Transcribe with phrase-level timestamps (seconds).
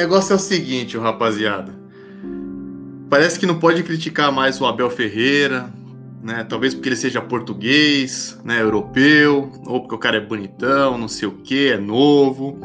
[0.00, 1.74] Negócio é o seguinte, rapaziada.
[3.10, 5.70] Parece que não pode criticar mais o Abel Ferreira,
[6.22, 6.42] né?
[6.48, 8.62] Talvez porque ele seja português, né?
[8.62, 12.58] Europeu, ou porque o cara é bonitão, não sei o que, é novo.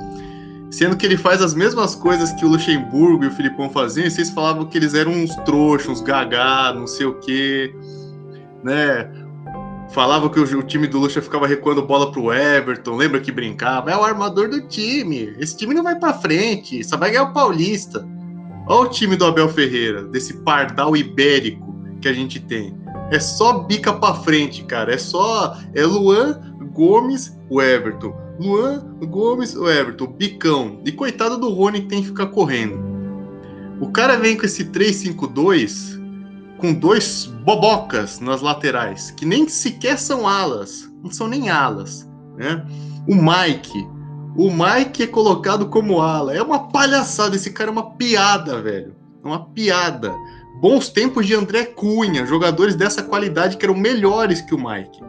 [0.71, 4.11] Sendo que ele faz as mesmas coisas que o Luxemburgo e o Filipão faziam, e
[4.11, 7.75] vocês falavam que eles eram uns trouxas, uns gagá, não sei o que,
[8.63, 9.11] né?
[9.89, 13.91] Falava que o, time do Luxa ficava recuando bola pro Everton, lembra que brincava?
[13.91, 15.35] É o armador do time.
[15.39, 18.05] Esse time não vai para frente, só vai ganhar o Paulista.
[18.67, 22.75] Olha o time do Abel Ferreira, desse pardal ibérico que a gente tem.
[23.11, 24.93] É só bica para frente, cara.
[24.93, 26.41] É só é Luan,
[26.73, 28.13] Gomes, o Everton.
[28.39, 30.81] Luan, Gomes, o Everton, bicão.
[30.83, 32.83] E coitado do Rony que tem que ficar correndo.
[33.79, 35.94] O cara vem com esse 3-5-2
[36.57, 42.65] com dois bobocas nas laterais, que nem sequer são alas, não são nem alas, né?
[43.07, 43.87] O Mike,
[44.35, 48.95] o Mike é colocado como ala, é uma palhaçada, esse cara é uma piada, velho,
[49.23, 50.13] é uma piada.
[50.61, 55.03] Bons tempos de André Cunha, jogadores dessa qualidade que eram melhores que o Mike.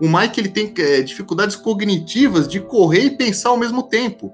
[0.00, 4.32] O Mike ele tem é, dificuldades cognitivas de correr e pensar ao mesmo tempo,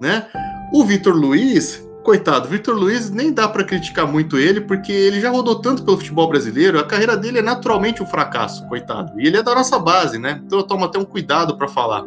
[0.00, 0.26] né?
[0.72, 5.28] O Vitor Luiz coitado, Vitor Luiz nem dá para criticar muito ele, porque ele já
[5.28, 9.20] rodou tanto pelo futebol brasileiro, a carreira dele é naturalmente um fracasso, coitado.
[9.20, 10.40] E ele é da nossa base, né?
[10.46, 12.04] Então eu tomo até um cuidado para falar.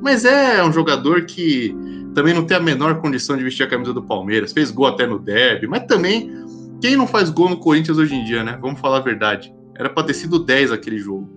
[0.00, 1.76] Mas é um jogador que
[2.14, 5.04] também não tem a menor condição de vestir a camisa do Palmeiras, fez gol até
[5.04, 6.32] no derby, mas também
[6.80, 8.56] quem não faz gol no Corinthians hoje em dia, né?
[8.62, 9.52] Vamos falar a verdade.
[9.76, 11.28] Era para ter sido 10 aquele jogo.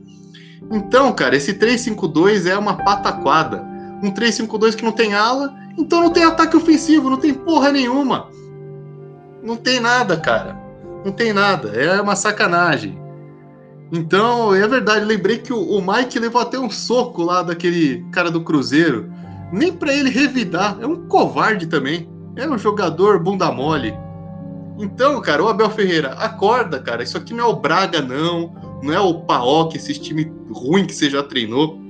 [0.71, 3.65] Então, cara, esse 3-5-2 é uma pataquada.
[4.03, 8.29] Um 3-5-2 que não tem ala então não tem ataque ofensivo, não tem porra nenhuma.
[9.41, 10.57] Não tem nada, cara.
[11.03, 11.69] Não tem nada.
[11.69, 12.97] É uma sacanagem.
[13.91, 15.05] Então, é verdade.
[15.05, 19.11] Lembrei que o, Mike levou até um soco lá daquele cara do Cruzeiro.
[19.51, 20.77] Nem para ele revidar.
[20.79, 22.09] É um covarde também.
[22.35, 23.93] É um jogador bunda mole.
[24.79, 27.03] Então, cara, o Abel Ferreira, acorda, cara.
[27.03, 28.55] Isso aqui não é o Braga, não.
[28.81, 31.82] Não é o Paok, esse time ruim que você já treinou.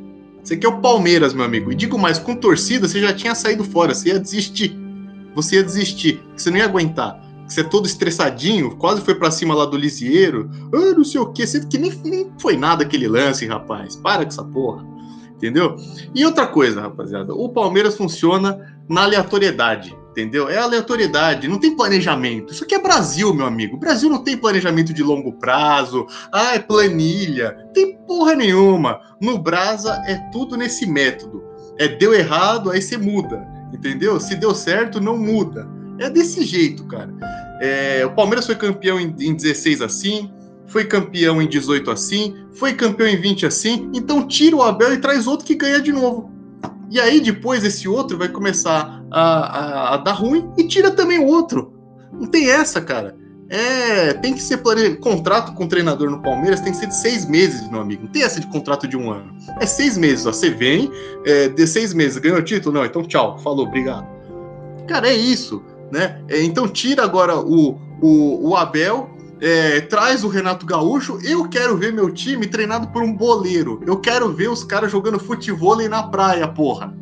[0.44, 1.72] Você quer o Palmeiras, meu amigo.
[1.72, 4.78] E digo mais, com torcida, você já tinha saído fora, você ia desistir.
[5.34, 7.22] Você ia desistir, você não ia aguentar.
[7.48, 10.50] Você é todo estressadinho, quase foi para cima lá do Lisieiro.
[10.74, 11.48] Ah, não sei o quê.
[11.48, 13.96] Sendo que nem, nem foi nada aquele lance, rapaz.
[13.96, 14.86] Para com essa porra.
[15.36, 15.76] Entendeu?
[16.14, 17.34] E outra coisa, rapaziada.
[17.34, 20.47] O Palmeiras funciona na aleatoriedade entendeu?
[20.47, 22.53] É aleatoriedade, não tem planejamento.
[22.53, 23.75] Isso aqui é Brasil, meu amigo.
[23.75, 26.06] O Brasil não tem planejamento de longo prazo.
[26.31, 27.57] Ah, é planilha.
[27.74, 29.02] Tem porra nenhuma.
[29.19, 31.44] No Brasa é tudo nesse método.
[31.79, 34.19] É deu errado, aí você muda, entendeu?
[34.19, 35.68] Se deu certo, não muda.
[36.00, 37.12] É desse jeito, cara.
[37.59, 40.31] É, o Palmeiras foi campeão em, em 16 assim,
[40.68, 44.97] foi campeão em 18 assim, foi campeão em 20 assim, então tira o Abel e
[44.97, 46.31] traz outro que ganha de novo.
[46.91, 51.19] E aí depois esse outro vai começar a, a, a dar ruim e tira também
[51.19, 51.74] o outro.
[52.12, 53.16] Não tem essa, cara.
[53.50, 54.96] É, tem que ser plane...
[54.96, 58.03] contrato com o treinador no Palmeiras tem que ser de seis meses, meu amigo.
[58.03, 59.35] Não tem essa de contrato de um ano.
[59.59, 60.25] É seis meses.
[60.25, 60.34] Ó.
[60.34, 60.91] Você vem,
[61.25, 62.75] é, de seis meses, ganhou o título?
[62.75, 64.07] Não, então tchau, falou, obrigado.
[64.88, 66.22] Cara, é isso, né?
[66.28, 69.09] É, então tira agora o, o, o Abel
[69.40, 71.19] é, traz o Renato Gaúcho.
[71.23, 73.81] Eu quero ver meu time treinado por um boleiro.
[73.85, 76.94] Eu quero ver os caras jogando futebol na praia, porra.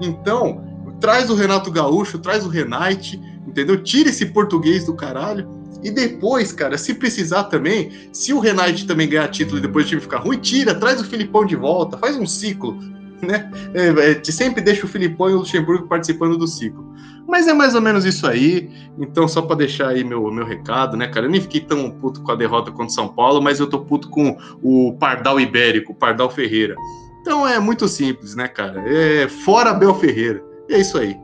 [0.00, 0.63] Então,
[1.04, 3.76] traz o Renato Gaúcho, traz o Renate, entendeu?
[3.82, 5.46] Tira esse português do caralho.
[5.82, 9.88] E depois, cara, se precisar também, se o Renate também ganhar título e depois o
[9.90, 12.78] time ficar ruim, tira, traz o Filipão de volta, faz um ciclo,
[13.20, 13.50] né?
[13.74, 16.90] É, é, sempre deixa o Filipão e o Luxemburgo participando do ciclo.
[17.28, 18.70] Mas é mais ou menos isso aí.
[18.98, 21.26] Então, só para deixar aí meu, meu recado, né, cara?
[21.26, 23.80] Eu nem fiquei tão puto com a derrota contra o São Paulo, mas eu tô
[23.80, 26.74] puto com o Pardal Ibérico, o Pardal Ferreira.
[27.20, 28.82] Então é muito simples, né, cara?
[28.86, 30.53] É fora Bel Ferreira.
[30.68, 31.18] E é isso aí.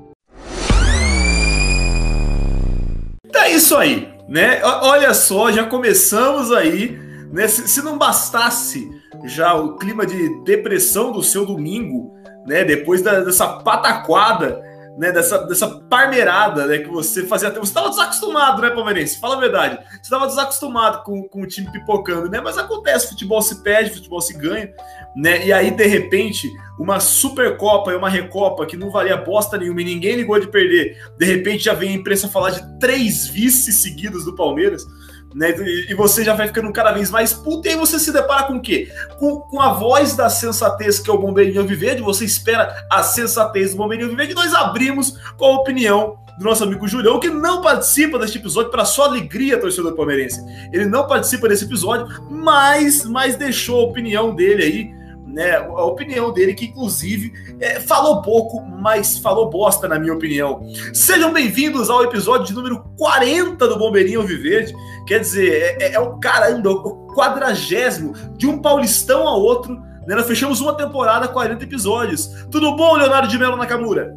[3.32, 4.62] Tá isso aí, né?
[4.64, 6.98] Olha só, já começamos aí,
[7.32, 7.48] né?
[7.48, 8.90] Se, se não bastasse
[9.24, 12.14] já o clima de depressão do seu domingo,
[12.46, 12.64] né?
[12.64, 14.62] Depois da, dessa pataquada
[15.00, 17.50] né, dessa, dessa parmeirada né, que você fazia.
[17.50, 19.18] Você estava desacostumado, né, Palmeirense?
[19.18, 19.78] Fala a verdade.
[19.88, 22.38] Você estava desacostumado com, com o time pipocando, né?
[22.38, 24.70] Mas acontece, futebol se perde, futebol se ganha,
[25.14, 25.46] né?
[25.46, 29.84] E aí, de repente, uma Supercopa e uma Recopa que não valia bosta nenhuma e
[29.84, 34.24] ninguém ligou de perder, de repente já vem a imprensa falar de três vices seguidos
[34.24, 34.86] do Palmeiras
[35.34, 35.54] né?
[35.88, 38.54] E você já vai ficando cada vez mais puto, e aí você se depara com
[38.54, 38.90] o quê?
[39.18, 43.72] Com, com a voz da sensatez que é o Bombeirinho Viverde, você espera a sensatez
[43.72, 47.60] do Bombeirinho Viverde, e nós abrimos com a opinião do nosso amigo Julião, que não
[47.60, 50.40] participa deste episódio, para sua alegria, torcedor palmeirense.
[50.72, 54.99] Ele não participa desse episódio, mas, mas deixou a opinião dele aí
[55.32, 60.60] né, a opinião dele, que inclusive é, falou pouco, mas falou bosta, na minha opinião.
[60.92, 64.74] Sejam bem-vindos ao episódio de número 40 do Bombeirinho Viverde.
[65.06, 69.74] Quer dizer, é, é, é o caramba, o quadragésimo de um paulistão a outro.
[70.06, 72.26] Né, nós fechamos uma temporada, 40 episódios.
[72.50, 74.14] Tudo bom, Leonardo de Mello Nakamura?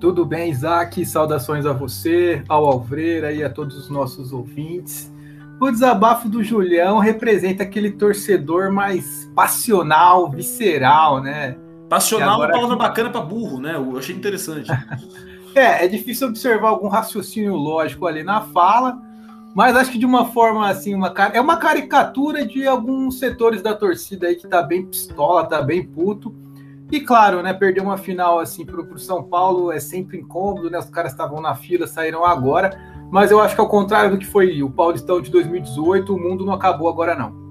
[0.00, 1.06] Tudo bem, Isaac?
[1.06, 5.13] Saudações a você, ao Alvreira e a todos os nossos ouvintes.
[5.60, 11.56] O desabafo do Julião representa aquele torcedor mais passional, visceral, né?
[11.88, 13.76] Passional é uma palavra bacana para burro, né?
[13.76, 14.70] Eu achei interessante.
[15.54, 19.00] é, é difícil observar algum raciocínio lógico ali na fala,
[19.54, 23.74] mas acho que de uma forma assim, uma é uma caricatura de alguns setores da
[23.74, 26.34] torcida aí que tá bem pistola, tá bem puto.
[26.90, 30.78] E claro, né, perder uma final assim pro, pro São Paulo é sempre incômodo, né?
[30.78, 34.26] Os caras estavam na fila, saíram agora mas eu acho que ao contrário do que
[34.26, 37.44] foi o Paulistão de 2018, o mundo não acabou agora não.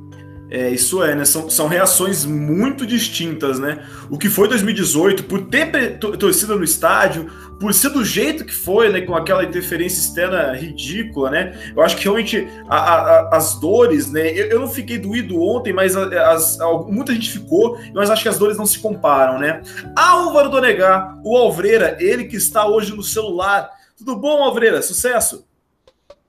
[0.54, 1.26] É, isso é, né?
[1.26, 3.84] São, são reações muito distintas, né?
[4.08, 7.28] O que foi 2018, por ter torcida no estádio,
[7.60, 9.02] por ser do jeito que foi, né?
[9.02, 11.58] Com aquela interferência externa ridícula, né?
[11.76, 14.30] Eu acho que realmente a, a, as dores, né?
[14.30, 18.38] Eu, eu, não fiquei doído ontem, mas as, muita gente ficou, mas acho que as
[18.38, 19.64] dores não se comparam, né?
[19.96, 23.72] Álvaro Donegar, o Alvreira, ele que está hoje no celular.
[24.04, 24.82] Tudo bom, Alvreira?
[24.82, 25.48] Sucesso!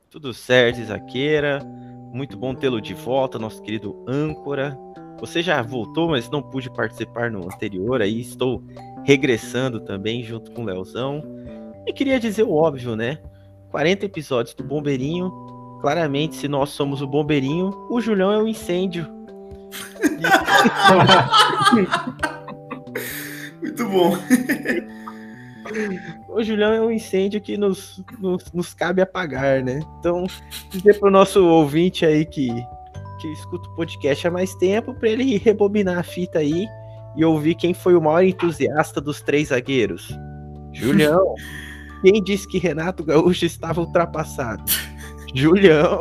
[0.09, 1.59] Tudo certo, Isaqueira.
[2.12, 4.79] Muito bom tê-lo de volta, nosso querido âncora.
[5.19, 8.62] Você já voltou, mas não pude participar no anterior, aí estou
[9.03, 11.21] regressando também junto com o Leozão.
[11.85, 13.19] E queria dizer o óbvio, né?
[13.73, 15.32] 40 episódios do Bombeirinho.
[15.81, 19.05] Claramente, se nós somos o Bombeirinho, o Julião é o incêndio.
[23.61, 24.17] Muito bom.
[26.29, 29.81] O Julião é um incêndio que nos, nos, nos cabe apagar, né?
[29.99, 30.26] Então,
[30.71, 32.49] dizer pro nosso ouvinte aí que,
[33.21, 36.67] que escuta o podcast há mais tempo, para ele rebobinar a fita aí
[37.17, 40.17] e ouvir quem foi o maior entusiasta dos três zagueiros.
[40.73, 41.35] Julião.
[42.03, 44.65] quem disse que Renato Gaúcho estava ultrapassado?
[45.35, 46.00] Julião.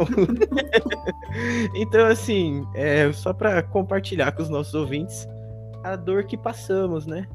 [1.74, 5.28] então, assim, é, só para compartilhar com os nossos ouvintes
[5.84, 7.28] a dor que passamos, né?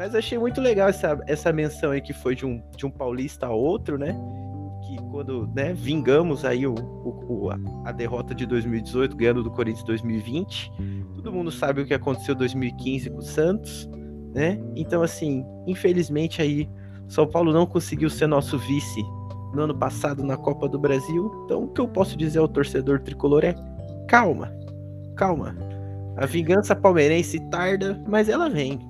[0.00, 3.48] Mas achei muito legal essa, essa menção aí que foi de um, de um paulista
[3.48, 4.18] a outro, né?
[4.86, 7.50] Que quando né, vingamos aí o, o,
[7.84, 10.72] a derrota de 2018, ganhando do Corinthians 2020.
[11.16, 13.90] Todo mundo sabe o que aconteceu em 2015 com o Santos,
[14.34, 14.58] né?
[14.74, 16.66] Então, assim, infelizmente aí,
[17.06, 19.02] São Paulo não conseguiu ser nosso vice
[19.52, 21.30] no ano passado na Copa do Brasil.
[21.44, 23.54] Então, o que eu posso dizer ao torcedor tricolor é:
[24.08, 24.50] calma,
[25.14, 25.54] calma.
[26.16, 28.89] A vingança palmeirense tarda, mas ela vem.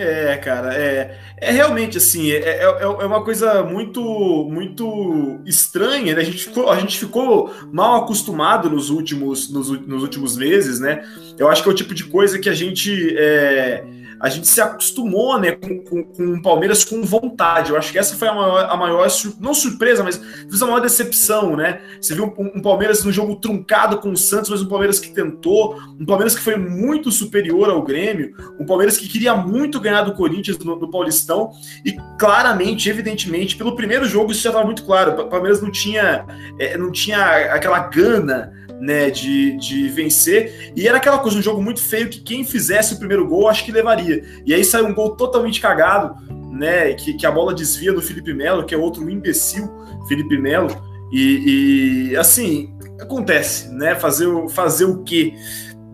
[0.00, 4.00] É, cara, é, é realmente assim, é, é, é, é uma coisa muito
[4.48, 6.20] muito estranha, né?
[6.20, 11.04] A gente ficou, a gente ficou mal acostumado nos últimos, nos, nos últimos meses, né?
[11.36, 13.16] Eu acho que é o tipo de coisa que a gente.
[13.18, 13.84] É,
[14.20, 17.70] a gente se acostumou né, com, com, com, o Palmeiras com vontade.
[17.70, 19.08] Eu acho que essa foi a maior, a maior
[19.40, 20.20] não surpresa, mas
[20.60, 21.80] a maior decepção, né?
[22.00, 25.10] Você viu um, um, Palmeiras no jogo truncado com o Santos, mas um Palmeiras que
[25.10, 30.02] tentou, um Palmeiras que foi muito superior ao Grêmio, um Palmeiras que queria muito ganhar
[30.02, 31.50] do Corinthians no, no Paulistão,
[31.84, 35.20] e claramente, evidentemente, pelo primeiro jogo isso já estava muito claro.
[35.20, 36.26] O Palmeiras não tinha,
[36.58, 40.72] é, não tinha aquela gana né, de, de vencer.
[40.74, 43.64] E era aquela coisa, um jogo muito feio que quem fizesse o primeiro gol, acho
[43.64, 44.24] que levaria.
[44.44, 46.14] E aí saiu um gol totalmente cagado,
[46.52, 49.68] né, que, que a bola desvia do Felipe Melo, que é outro imbecil,
[50.08, 50.68] Felipe Melo.
[51.12, 53.94] E, e, assim, acontece, né?
[53.94, 55.34] Fazer, fazer o quê?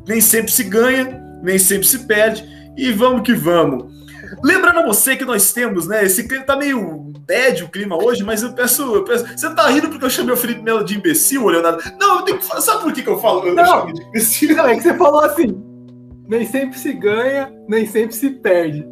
[0.07, 2.45] Nem sempre se ganha, nem sempre se perde.
[2.77, 3.93] E vamos que vamos.
[4.43, 6.05] Lembrando a você que nós temos, né?
[6.05, 9.27] Esse clima tá meio bad o clima hoje, mas eu peço, eu peço.
[9.37, 11.83] Você tá rindo porque eu chamei o Felipe Melo de imbecil, Leonardo?
[11.99, 13.47] Não, eu tenho que Sabe por que, que eu falo?
[13.47, 14.57] Eu não, de imbecil?
[14.57, 15.63] Não, é que você falou assim:
[16.27, 18.87] nem sempre se ganha, nem sempre se perde.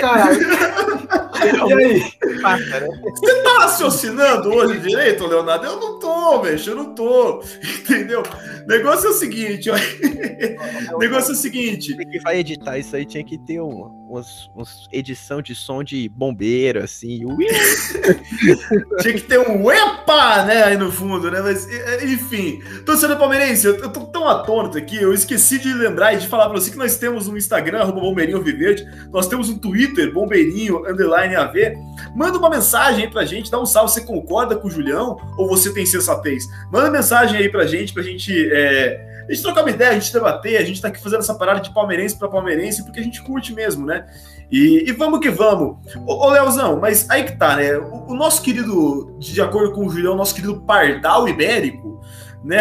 [0.00, 0.40] Caralho.
[1.68, 2.00] e aí?
[2.00, 5.66] Você tá raciocinando hoje direito, Leonardo?
[5.66, 6.60] Eu não tô, velho.
[6.66, 7.42] Eu não tô.
[7.62, 8.22] Entendeu?
[8.66, 9.76] negócio é o seguinte, ó.
[10.98, 11.96] negócio é o seguinte.
[11.96, 14.22] Que vai editar isso aí tinha que ter uma, uma,
[14.54, 17.20] uma edição de som de bombeiro, assim.
[19.00, 21.40] tinha que ter um epa, né, aí no fundo, né?
[21.40, 21.68] Mas,
[22.02, 22.60] enfim.
[22.84, 26.48] Torcedor palmeirense, eu, eu tô tão atônito aqui, eu esqueci de lembrar e de falar
[26.48, 30.84] pra você que nós temos um Instagram, arroba Bombeirinho Viverde, nós temos um Twitter, Bombeirinho,
[30.88, 31.74] underline AV.
[32.14, 35.48] Manda uma mensagem aí pra gente, dá um salve, você concorda com o Julião ou
[35.48, 36.48] você tem sensatez?
[36.72, 40.12] Manda mensagem aí pra gente, pra gente é, a gente trocar uma ideia, a gente
[40.12, 43.22] debater, a gente tá aqui fazendo essa parada de palmeirense para palmeirense, porque a gente
[43.22, 44.06] curte mesmo, né?
[44.50, 45.76] E, e vamos que vamos.
[46.06, 47.78] Ô, ô, Leozão, mas aí que tá, né?
[47.78, 52.00] O, o, nosso querido, de acordo com o Julião, nosso querido Pardal Ibérico,
[52.44, 52.60] né?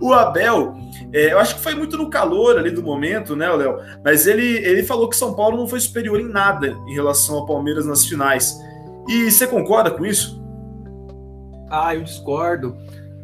[0.00, 0.76] O, o Abel,
[1.12, 3.78] É, eu acho que foi muito no calor ali do momento, né, Léo?
[4.04, 7.46] Mas ele, ele falou que São Paulo não foi superior em nada em relação ao
[7.46, 8.58] Palmeiras nas finais.
[9.08, 10.42] E você concorda com isso?
[11.70, 12.76] Ah, eu discordo.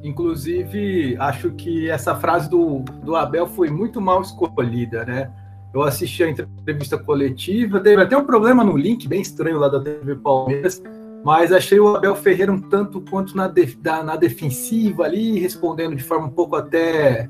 [0.03, 5.31] Inclusive, acho que essa frase do, do Abel foi muito mal escolhida, né?
[5.73, 9.81] Eu assisti a entrevista coletiva, teve até um problema no link, bem estranho lá da
[9.81, 10.83] TV Palmeiras,
[11.25, 15.95] mas achei o Abel Ferreira um tanto quanto na, def, da, na defensiva ali, respondendo
[15.95, 17.29] de forma um pouco até,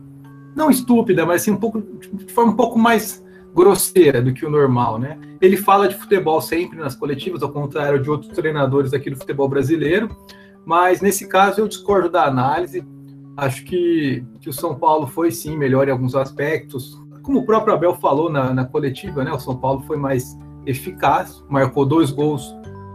[0.57, 3.23] não estúpida, mas assim, um pouco, de forma um pouco mais
[3.55, 5.19] grosseira do que o normal, né?
[5.41, 9.49] Ele fala de futebol sempre nas coletivas, ao contrário de outros treinadores aqui do futebol
[9.49, 10.09] brasileiro,
[10.65, 12.87] mas nesse caso eu discordo da análise.
[13.37, 17.01] Acho que, que o São Paulo foi sim melhor em alguns aspectos.
[17.23, 19.33] Como o próprio Abel falou na, na coletiva, né?
[19.33, 22.55] O São Paulo foi mais eficaz, marcou dois gols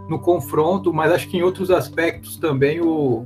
[0.10, 3.24] no confronto, mas acho que em outros aspectos também o,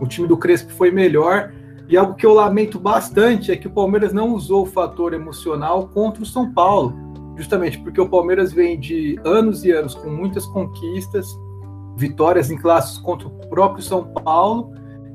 [0.00, 1.52] o time do Crespo foi melhor.
[1.88, 5.88] E algo que eu lamento bastante é que o Palmeiras não usou o fator emocional
[5.88, 6.94] contra o São Paulo,
[7.36, 11.38] justamente porque o Palmeiras vem de anos e anos com muitas conquistas,
[11.96, 14.72] vitórias em classes contra o próprio São Paulo,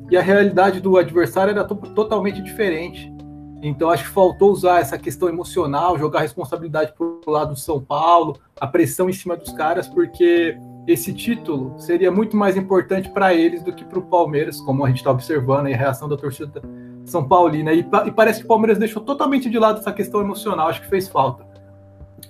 [0.10, 3.14] e a realidade do adversário era totalmente diferente.
[3.62, 7.60] Então acho que faltou usar essa questão emocional, jogar a responsabilidade para o lado do
[7.60, 10.58] São Paulo, a pressão em cima dos caras, porque
[10.88, 14.88] esse título seria muito mais importante para eles do que para o Palmeiras, como a
[14.88, 16.62] gente está observando aí, a reação da torcida
[17.04, 17.74] São Paulina.
[17.74, 20.88] E, e, parece que o Palmeiras deixou totalmente de lado essa questão emocional, acho que
[20.88, 21.46] fez falta.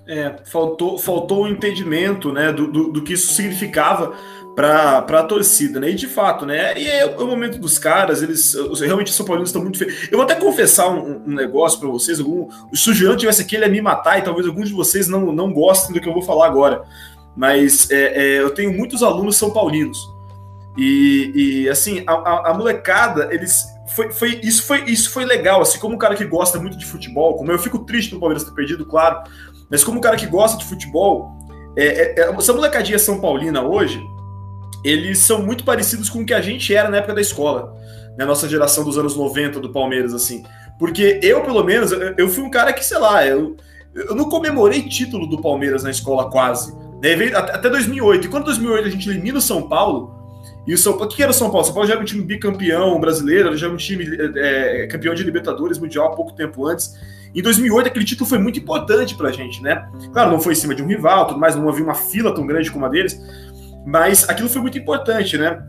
[0.06, 4.14] É, faltou, faltou o entendimento né, do, do, do, que isso significava
[4.56, 5.92] para a torcida, né?
[5.92, 6.78] E de fato, né?
[6.78, 10.08] E é o momento dos caras, eles realmente São Paulinos estão muito feios.
[10.12, 12.20] Eu vou até confessar um, um negócio para vocês.
[12.20, 15.08] Algum, se o Juliano tivesse aqui, ele ia me matar, e talvez alguns de vocês
[15.08, 16.84] não, não gostem do que eu vou falar agora
[17.38, 20.12] mas é, é, eu tenho muitos alunos são paulinos.
[20.76, 23.64] E, e assim, a, a, a, molecada, eles.
[23.90, 26.86] Foi, foi, isso, foi, isso foi legal, assim, como um cara que gosta muito de
[26.86, 29.24] futebol, como eu fico triste no Palmeiras ter perdido, claro,
[29.70, 31.32] mas como um cara que gosta de futebol,
[31.76, 34.02] é, é, é, essa molecadinha São Paulina hoje,
[34.84, 37.76] eles são muito parecidos com o que a gente era na época da escola,
[38.12, 40.44] na né, nossa geração dos anos 90 do Palmeiras, assim.
[40.80, 43.58] Porque eu, pelo menos, eu, fui um cara que, sei lá, eu,
[43.94, 46.74] eu não comemorei título do Palmeiras na escola quase.
[47.02, 47.14] Né?
[47.36, 48.26] Até 2008.
[48.26, 50.16] E quando 2008 a gente elimina o São Paulo,
[50.68, 51.62] e o São Paulo, o que era o São Paulo?
[51.62, 54.06] O São Paulo já era um time bicampeão brasileiro, já era um time
[54.36, 56.94] é, campeão de Libertadores Mundial há pouco tempo antes.
[57.34, 59.88] Em 2008, aquele título foi muito importante pra gente, né?
[60.12, 62.46] Claro, não foi em cima de um rival, tudo mais, não havia uma fila tão
[62.46, 63.20] grande como a deles,
[63.86, 65.62] mas aquilo foi muito importante, né?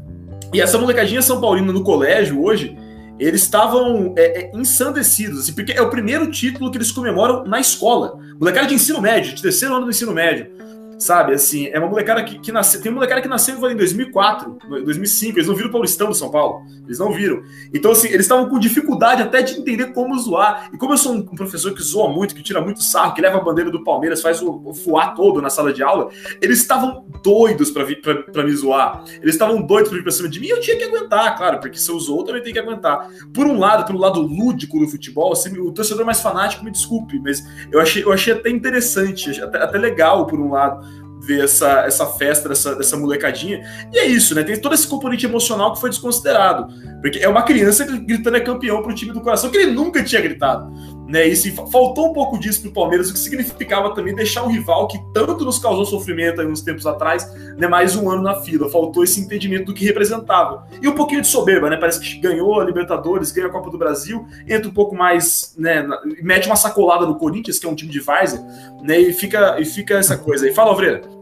[0.52, 2.76] E essa molecadinha São Paulina no colégio hoje,
[3.18, 7.60] eles estavam é, é, ensandecidos, assim, porque é o primeiro título que eles comemoram na
[7.60, 8.18] escola.
[8.38, 10.58] Molecada de ensino médio, de terceiro ano do ensino médio
[10.98, 11.32] sabe?
[11.32, 12.80] Assim, é uma molecada que, que nasceu.
[12.80, 15.38] Tem uma molecada que nasceu em 2004, 2005.
[15.38, 16.62] Eles não viram o Paulistão do São Paulo.
[16.84, 17.42] Eles não viram.
[17.72, 20.70] Então, assim, eles estavam com dificuldade até de entender como zoar.
[20.72, 23.38] E como eu sou um professor que zoa muito, que tira muito sarro, que leva
[23.38, 26.08] a bandeira do Palmeiras, faz o, o fuar todo na sala de aula,
[26.40, 29.04] eles estavam doidos para me zoar.
[29.22, 30.46] Eles estavam doidos para vir pra cima de mim.
[30.46, 33.08] E eu tinha que aguentar, claro, porque se eu zoou, também tenho que aguentar.
[33.32, 37.18] Por um lado, pelo lado lúdico do futebol, assim, o torcedor mais fanático me desculpe,
[37.20, 40.87] mas eu achei, eu achei até interessante, até, até legal por um lado
[41.28, 43.62] ver essa, essa festa dessa, dessa molecadinha.
[43.92, 44.42] E é isso, né?
[44.42, 46.72] Tem todo esse componente emocional que foi desconsiderado.
[47.02, 50.22] Porque é uma criança gritando é campeão pro time do coração, que ele nunca tinha
[50.22, 50.72] gritado.
[51.06, 51.26] Né?
[51.28, 51.36] E
[51.70, 55.44] faltou um pouco disso pro Palmeiras, o que significava também deixar um rival que tanto
[55.44, 57.66] nos causou sofrimento aí uns tempos atrás, né?
[57.66, 58.70] mais um ano na fila.
[58.70, 60.66] Faltou esse entendimento do que representava.
[60.82, 61.76] E um pouquinho de soberba, né?
[61.76, 65.86] Parece que ganhou a Libertadores, ganha a Copa do Brasil, entra um pouco mais, né?
[66.22, 68.40] Mete uma sacolada no Corinthians, que é um time de Várzea,
[68.82, 68.98] né?
[68.98, 70.52] E fica, e fica essa coisa aí.
[70.52, 71.17] Fala, Alvreira.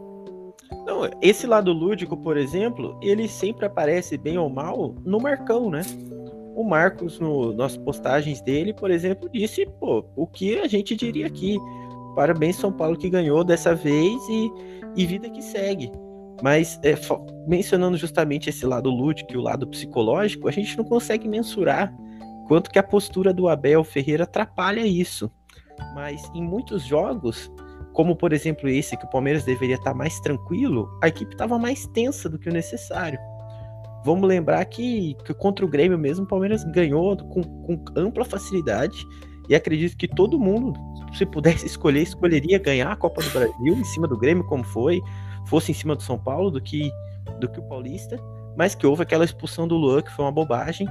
[0.87, 5.81] Não, esse lado lúdico, por exemplo, ele sempre aparece bem ou mal no Marcão, né?
[6.55, 11.27] O Marcos, no, nas postagens dele, por exemplo, disse, pô, o que a gente diria
[11.27, 11.57] aqui?
[12.15, 14.49] Parabéns, São Paulo, que ganhou dessa vez e,
[14.95, 15.91] e vida que segue.
[16.41, 16.95] Mas é,
[17.45, 21.93] mencionando justamente esse lado lúdico e o lado psicológico, a gente não consegue mensurar
[22.47, 25.29] quanto que a postura do Abel Ferreira atrapalha isso.
[25.93, 27.51] Mas em muitos jogos,
[27.97, 31.87] como por exemplo esse, que o Palmeiras deveria estar mais tranquilo, a equipe estava mais
[31.87, 33.17] tensa do que o necessário.
[34.05, 39.03] Vamos lembrar que, que contra o Grêmio mesmo, o Palmeiras ganhou com, com ampla facilidade
[39.49, 40.73] e acredito que todo mundo,
[41.11, 45.01] se pudesse escolher, escolheria ganhar a Copa do Brasil em cima do Grêmio, como foi,
[45.47, 46.91] fosse em cima do São Paulo do que,
[47.39, 48.15] do que o Paulista,
[48.55, 50.87] mas que houve aquela expulsão do Luan, que foi uma bobagem.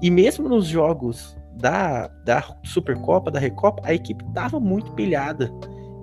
[0.00, 5.50] E mesmo nos jogos da, da Supercopa, da Recopa, a equipe estava muito pilhada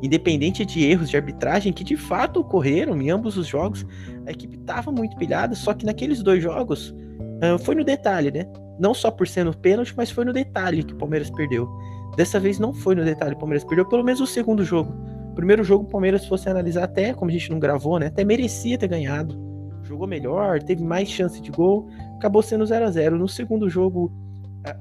[0.03, 3.85] independente de erros de arbitragem que de fato ocorreram em ambos os jogos,
[4.27, 8.45] a equipe estava muito pilhada, só que naqueles dois jogos uh, foi no detalhe, né?
[8.79, 11.69] não só por ser no pênalti, mas foi no detalhe que o Palmeiras perdeu.
[12.15, 14.93] Dessa vez não foi no detalhe, o Palmeiras perdeu pelo menos o segundo jogo.
[15.35, 18.07] Primeiro jogo, o Palmeiras, se fosse analisar, até como a gente não gravou, né?
[18.07, 19.41] Até merecia ter ganhado.
[19.83, 24.11] Jogou melhor, teve mais chance de gol, acabou sendo 0 a 0 No segundo jogo,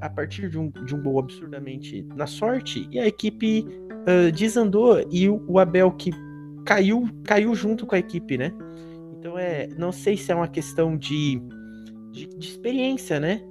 [0.00, 5.04] a, partir de um, de um gol absurdamente na sorte, e a equipe uh, desandou,
[5.10, 6.12] e o, o Abel que
[6.64, 8.52] caiu, caiu junto com a equipe, né?
[9.18, 11.40] Então é, não sei se é uma questão de,
[12.10, 13.42] de, de experiência, né?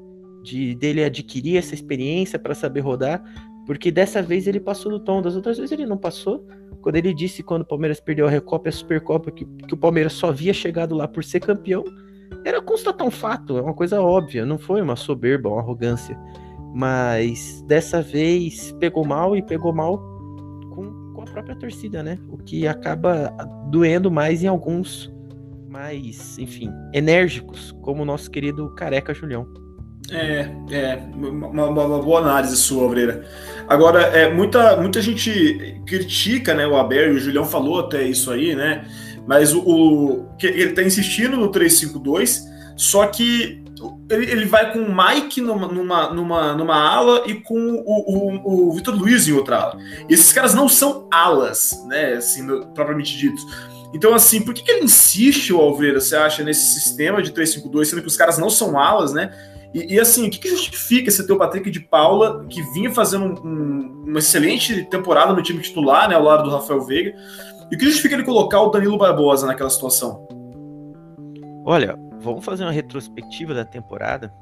[0.44, 3.24] De dele adquirir essa experiência para saber rodar,
[3.66, 6.46] porque dessa vez ele passou do tom, das outras vezes ele não passou.
[6.82, 9.78] Quando ele disse quando o Palmeiras perdeu a Recopa e a Supercopa que, que o
[9.78, 11.84] Palmeiras só havia chegado lá por ser campeão,
[12.46, 16.18] era constatar um fato, é uma coisa óbvia, não foi uma soberba, uma arrogância.
[16.74, 19.98] Mas dessa vez pegou mal e pegou mal
[20.74, 22.18] com, com a própria torcida, né?
[22.30, 23.30] O que acaba
[23.70, 25.12] doendo mais em alguns
[25.70, 29.48] mais, enfim, enérgicos, como o nosso querido careca Julião.
[30.12, 33.26] É, é, uma, uma, boa análise sua, Obreira.
[33.70, 38.30] Agora, é, muita, muita gente critica né, o Abel, e o Julião falou até isso
[38.30, 38.86] aí, né?
[39.28, 42.42] Mas o, o ele está insistindo no 3-5-2,
[42.76, 43.62] só que
[44.10, 48.70] ele, ele, vai com o Mike numa, numa, numa, numa ala e com o, o,
[48.70, 49.78] o Vitor Luiz em outra ala.
[50.08, 52.14] E esses caras não são alas, né?
[52.14, 53.46] Assim, propriamente ditos.
[53.94, 57.86] Então, assim, por que, que ele insiste, o Alveira, você acha, nesse sistema de 3-5-2,
[57.86, 59.32] sendo que os caras não são alas, né?
[59.74, 63.26] E, e, assim, o que, que justifica esse teu Patrick de Paula, que vinha fazendo
[63.26, 67.16] um, um, uma excelente temporada no time titular, né, ao lado do Rafael Veiga,
[67.72, 70.28] e o que justifica ele colocar o Danilo Barbosa naquela situação?
[71.66, 74.34] Olha, vamos fazer uma retrospectiva da temporada,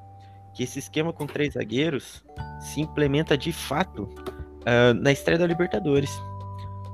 [0.54, 2.24] que esse esquema com três zagueiros
[2.60, 6.10] se implementa de fato uh, na estreia da Libertadores.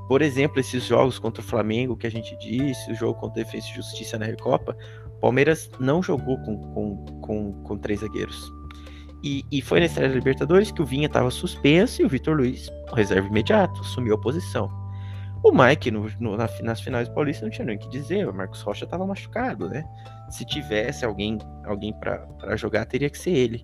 [0.09, 3.45] Por exemplo, esses jogos contra o Flamengo que a gente disse, o jogo contra a
[3.45, 4.75] Defesa e Justiça na Recopa,
[5.21, 8.51] Palmeiras não jogou com, com, com, com três zagueiros.
[9.23, 12.37] E, e, foi na estreia da Libertadores que o Vinha estava suspenso e o Vitor
[12.37, 14.84] Luiz, reserva imediato, assumiu a posição.
[15.45, 18.33] O Mike, no, no, na, nas finais paulistas, não tinha nem o que dizer, o
[18.33, 19.85] Marcos Rocha estava machucado, né?
[20.27, 23.63] Se tivesse alguém alguém para jogar, teria que ser ele.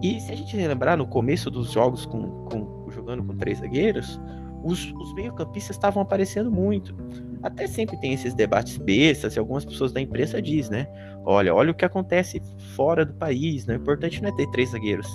[0.00, 4.20] E se a gente lembrar, no começo dos jogos com, com jogando com três zagueiros,
[4.62, 6.94] os, os meio-campistas estavam aparecendo muito.
[7.42, 10.86] Até sempre tem esses debates bestas e algumas pessoas da imprensa diz, né?
[11.24, 12.40] Olha, olha o que acontece
[12.76, 13.74] fora do país, né?
[13.74, 15.08] O importante não é ter três zagueiros,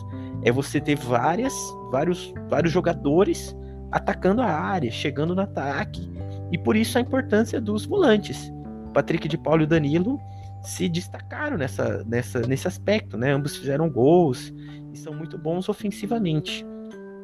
[0.43, 1.53] é você ter várias,
[1.89, 3.55] vários, vários jogadores
[3.93, 6.09] atacando a área, chegando no ataque.
[6.51, 8.51] E por isso a importância dos volantes.
[8.93, 10.19] Patrick de Paulo e Danilo
[10.63, 13.31] se destacaram nessa, nessa, nesse aspecto, né?
[13.31, 14.53] Ambos fizeram gols
[14.91, 16.65] e são muito bons ofensivamente.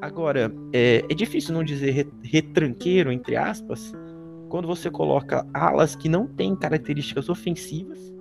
[0.01, 3.91] Agora, é, é difícil não dizer retranqueiro, entre aspas,
[4.49, 8.13] quando você coloca alas que não têm características ofensivas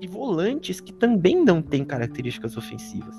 [0.00, 3.16] e volantes que também não têm características ofensivas.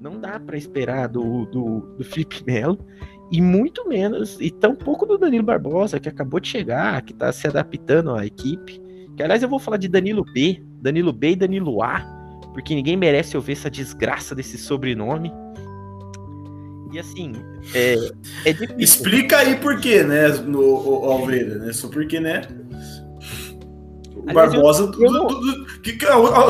[0.00, 2.78] Não dá para esperar do, do, do Felipe Melo
[3.32, 7.32] e muito menos, e tão pouco do Danilo Barbosa, que acabou de chegar, que está
[7.32, 8.78] se adaptando à equipe.
[9.16, 12.00] Que aliás eu vou falar de Danilo B, Danilo B e Danilo A,
[12.52, 15.32] porque ninguém merece ouvir essa desgraça desse sobrenome.
[16.92, 17.32] E assim,
[17.74, 17.94] é,
[18.44, 18.54] é.
[18.76, 20.62] Explica aí por quê, né, no
[21.06, 21.72] Alveira, né?
[21.72, 22.42] Só porque, né?
[24.22, 24.84] O Barbosa.
[24.84, 25.98] Eu, eu do, do, do, que,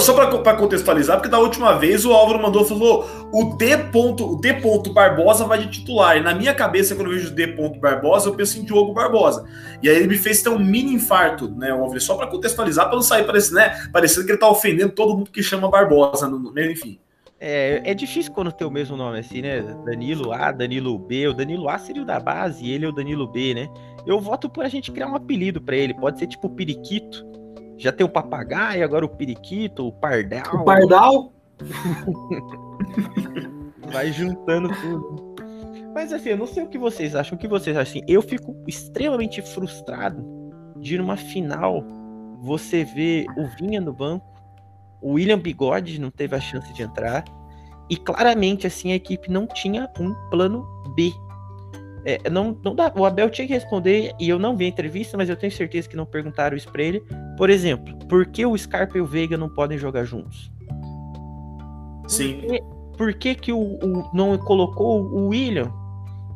[0.01, 3.77] só para contextualizar, porque da última vez o Álvaro mandou falou: o D.
[3.79, 4.55] Ponto, o D.
[4.55, 6.17] Ponto Barbosa vai de titular.
[6.17, 7.49] E na minha cabeça, quando eu vejo D.
[7.49, 9.45] Ponto Barbosa, eu penso em Diogo Barbosa.
[9.83, 12.01] E aí ele me fez ter um mini infarto, né, Álvaro?
[12.01, 15.31] Só para contextualizar, para não sair parecendo, né, parecendo que ele tá ofendendo todo mundo
[15.31, 16.99] que chama Barbosa, no, enfim.
[17.45, 19.63] É, é difícil quando tem o mesmo nome assim, né?
[19.85, 21.27] Danilo A, Danilo B.
[21.27, 23.69] O Danilo A seria o da base e ele é o Danilo B, né?
[24.07, 25.93] Eu voto por a gente criar um apelido para ele.
[25.93, 27.27] Pode ser tipo Periquito.
[27.83, 30.55] Já tem o papagaio, agora o Periquito, o Pardal.
[30.55, 31.33] O Pardal?
[33.91, 35.35] Vai juntando tudo.
[35.95, 37.37] Mas assim, eu não sei o que vocês acham.
[37.37, 38.01] O que vocês acham?
[38.01, 40.25] Assim, eu fico extremamente frustrado
[40.77, 41.85] de numa final
[42.41, 44.33] você ver o Vinha no banco
[45.03, 47.25] o William Bigode não teve a chance de entrar.
[47.91, 50.65] E claramente, assim, a equipe não tinha um plano
[50.95, 51.13] B.
[52.05, 55.17] É, não, não dá, o Abel tinha que responder, e eu não vi a entrevista,
[55.17, 57.03] mas eu tenho certeza que não perguntaram isso pra ele.
[57.37, 60.51] Por exemplo, por que o Scarpa e o Veiga não podem jogar juntos?
[62.09, 62.41] Sim.
[62.41, 62.63] Por que,
[62.99, 65.73] por que, que o, o, não colocou o William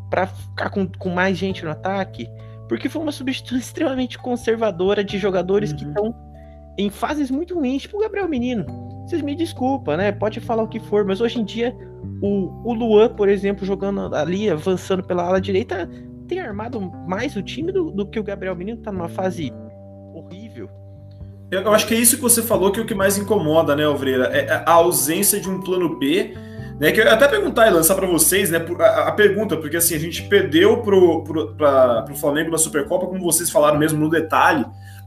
[0.09, 2.29] para ficar com, com mais gente no ataque?
[2.69, 5.77] Porque foi uma substituição extremamente conservadora de jogadores uhum.
[5.77, 6.15] que estão
[6.79, 8.67] em fases muito ruins, tipo o Gabriel Menino.
[9.07, 10.11] Vocês me desculpam, né?
[10.11, 11.75] Pode falar o que for, mas hoje em dia
[12.21, 15.89] o, o Luan, por exemplo, jogando ali, avançando pela ala direita,
[16.27, 19.53] tem armado mais o time do, do que o Gabriel Menino, tá numa fase
[20.13, 20.69] horrível.
[21.51, 23.85] Eu acho que é isso que você falou que é o que mais incomoda, né,
[23.85, 24.25] Alvreira?
[24.25, 26.35] É a ausência de um plano B
[26.81, 29.95] Né, que eu até perguntar e lançar para vocês né, a, a, pergunta, porque assim,
[29.95, 34.67] a gente perdeu pro, pro, pro Flamengo na Supercopa, como vocês falaram mesmo no detalhe.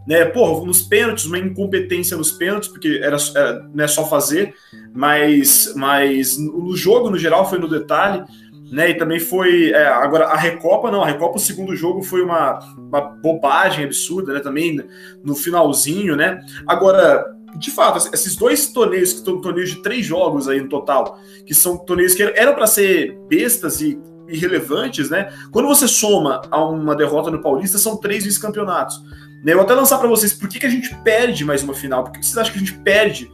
[0.10, 4.56] Né, porra, nos pênaltis, uma incompetência nos pênaltis, porque era, era né, só fazer,
[4.92, 8.24] mas, mas no jogo, no geral, foi no detalhe.
[8.72, 9.72] Né, e também foi.
[9.72, 14.34] É, agora, a Recopa, não, a Recopa, o segundo jogo foi uma, uma bobagem absurda,
[14.34, 14.40] né?
[14.40, 14.80] Também
[15.24, 16.40] no finalzinho, né?
[16.68, 21.20] Agora, de fato, esses dois torneios, que são torneios de três jogos aí no total,
[21.46, 25.32] que são torneios que eram para ser bestas e irrelevantes, né?
[25.52, 29.02] Quando você soma a uma derrota no Paulista, são três vice-campeonatos.
[29.44, 29.54] Né?
[29.54, 32.04] Eu vou até lançar para vocês por que, que a gente perde mais uma final,
[32.04, 33.32] por que vocês acham que a gente perde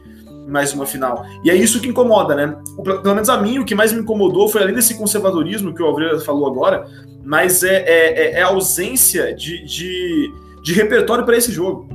[0.48, 1.26] mais uma final?
[1.44, 2.56] E é isso que incomoda, né?
[2.76, 5.82] O, pelo menos a mim, o que mais me incomodou foi além desse conservadorismo que
[5.82, 6.86] o Alvreira falou agora,
[7.24, 10.32] mas é, é, é a ausência de, de,
[10.62, 11.88] de repertório para esse jogo.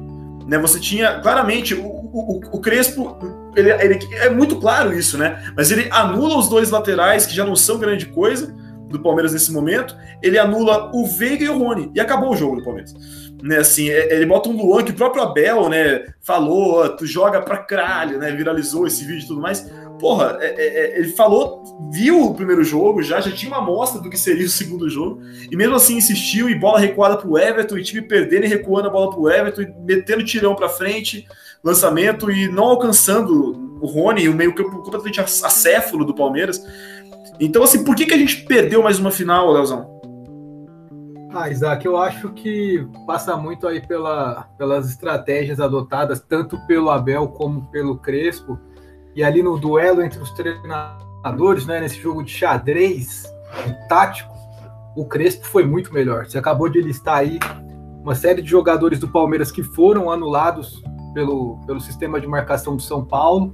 [0.45, 0.57] Né?
[0.57, 3.17] Você tinha claramente o, o, o Crespo,
[3.55, 5.41] ele, ele, é muito claro isso, né?
[5.55, 8.53] Mas ele anula os dois laterais que já não são grande coisa
[8.91, 9.95] do Palmeiras nesse momento.
[10.21, 12.93] Ele anula o Veiga e o Rony e acabou o jogo do Palmeiras.
[13.41, 17.41] Né, assim, é, ele bota um Luan que o próprio Abel, né, falou, tu joga
[17.41, 19.67] pra cralho, né, viralizou esse vídeo e tudo mais.
[19.99, 23.99] Porra, é, é, é, ele falou, viu o primeiro jogo já, já tinha uma amostra
[23.99, 27.77] do que seria o segundo jogo, e mesmo assim insistiu e bola recuada pro Everton,
[27.77, 31.27] e time perdendo e recuando a bola pro Everton, e metendo tirão pra frente,
[31.63, 36.63] lançamento, e não alcançando o Rony, o meio campo completamente acéfalo do Palmeiras.
[37.39, 39.89] Então, assim, por que, que a gente perdeu mais uma final, Leozão?
[41.33, 47.29] Ah, Isaac, eu acho que passa muito aí pela, pelas estratégias adotadas, tanto pelo Abel
[47.29, 48.59] como pelo Crespo,
[49.15, 53.23] e ali no duelo entre os treinadores, né, nesse jogo de xadrez
[53.87, 54.31] tático,
[54.95, 56.25] o Crespo foi muito melhor.
[56.25, 57.39] Você acabou de listar aí
[58.03, 62.81] uma série de jogadores do Palmeiras que foram anulados pelo, pelo sistema de marcação do
[62.81, 63.51] São Paulo.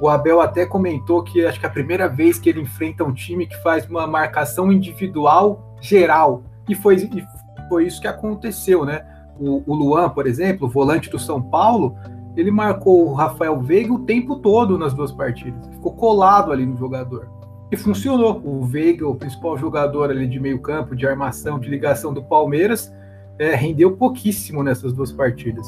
[0.00, 3.12] O Abel até comentou que acho que é a primeira vez que ele enfrenta um
[3.12, 6.42] time que faz uma marcação individual geral.
[6.68, 7.24] E foi, e
[7.68, 9.04] foi isso que aconteceu, né?
[9.38, 11.96] O, o Luan, por exemplo, volante do São Paulo,
[12.36, 15.66] ele marcou o Rafael Veiga o tempo todo nas duas partidas.
[15.68, 17.28] Ficou colado ali no jogador.
[17.70, 18.40] E funcionou.
[18.44, 22.92] O Veiga, o principal jogador ali de meio campo, de armação, de ligação do Palmeiras,
[23.38, 25.66] é, rendeu pouquíssimo nessas duas partidas.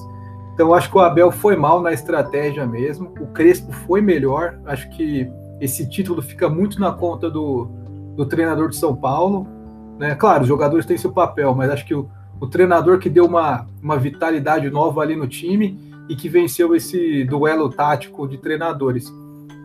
[0.54, 3.12] Então acho que o Abel foi mal na estratégia mesmo.
[3.20, 4.58] O Crespo foi melhor.
[4.66, 7.68] Acho que esse título fica muito na conta do,
[8.16, 9.46] do treinador de São Paulo.
[9.98, 10.14] Né?
[10.14, 12.08] Claro, os jogadores têm seu papel, mas acho que o,
[12.40, 17.24] o treinador que deu uma, uma vitalidade nova ali no time e que venceu esse
[17.24, 19.12] duelo tático de treinadores.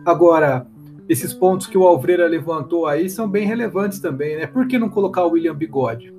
[0.04, 0.66] Agora,
[1.08, 4.46] esses pontos que o Alvreira levantou aí são bem relevantes também, né?
[4.46, 6.12] Por que não colocar o William Bigode?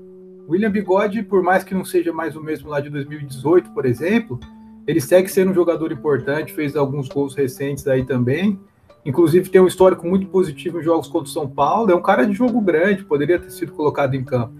[0.47, 3.85] O William Bigode, por mais que não seja mais o mesmo lá de 2018, por
[3.85, 4.39] exemplo,
[4.87, 8.59] ele segue sendo um jogador importante, fez alguns gols recentes aí também.
[9.05, 11.91] Inclusive tem um histórico muito positivo em jogos contra o São Paulo.
[11.91, 14.53] É um cara de jogo grande, poderia ter sido colocado em campo.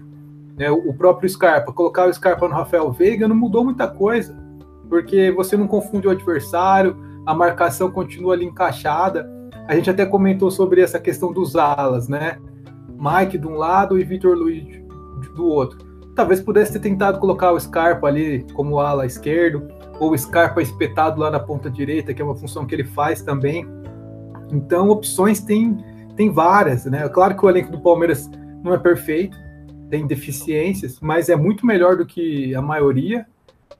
[0.56, 0.70] Né?
[0.70, 4.36] O próprio Scarpa, colocar o Scarpa no Rafael Veiga não mudou muita coisa
[4.88, 9.30] porque você não confunde o adversário, a marcação continua ali encaixada.
[9.66, 12.38] A gente até comentou sobre essa questão dos alas, né?
[12.98, 14.66] Mike de um lado e Vitor Luiz
[15.34, 15.78] do outro.
[16.14, 19.68] Talvez pudesse ter tentado colocar o Scarpa ali como ala esquerdo,
[20.00, 23.66] ou Scarpa espetado lá na ponta direita, que é uma função que ele faz também.
[24.52, 25.76] Então, opções tem,
[26.16, 27.08] tem várias, né?
[27.08, 28.30] Claro que o elenco do Palmeiras
[28.62, 29.36] não é perfeito,
[29.90, 33.26] tem deficiências, mas é muito melhor do que a maioria.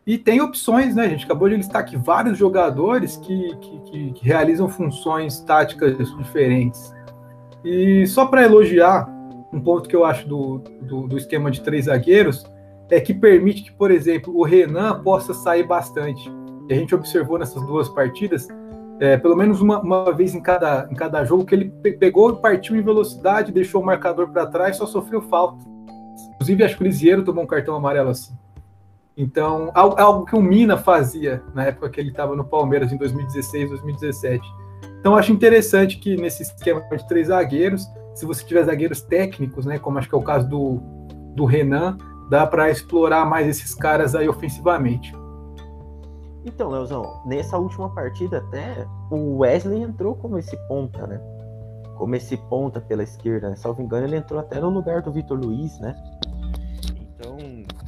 [0.06, 1.04] E tem opções, né?
[1.04, 5.96] A gente acabou de listar aqui vários jogadores que, que, que, que realizam funções táticas
[6.16, 6.94] diferentes.
[7.64, 9.06] E só para elogiar,
[9.52, 12.44] um ponto que eu acho do, do, do, esquema de três zagueiros
[12.90, 16.30] é que permite que, por exemplo, o Renan possa sair bastante.
[16.68, 18.48] E a gente observou nessas duas partidas,
[19.00, 22.76] é, pelo menos uma, uma, vez em cada, em cada jogo, que ele pegou, partiu
[22.76, 25.64] em velocidade, deixou o marcador para trás, só sofreu falta.
[26.34, 28.34] Inclusive, acho que o Lisieiro tomou um cartão amarelo assim.
[29.16, 33.70] Então, algo que o Mina fazia na época que ele estava no Palmeiras, em 2016,
[33.70, 34.40] 2017.
[35.00, 39.78] Então, acho interessante que nesse esquema de três zagueiros, se você tiver zagueiros técnicos, né,
[39.78, 40.80] como acho que é o caso do,
[41.34, 45.14] do Renan, dá para explorar mais esses caras aí ofensivamente.
[46.44, 51.20] Então, Leozão, nessa última partida até o Wesley entrou como esse ponta, né?
[51.96, 53.56] Como esse ponta pela esquerda, né?
[53.56, 55.94] Salvo engano, ele entrou até no lugar do Vitor Luiz, né?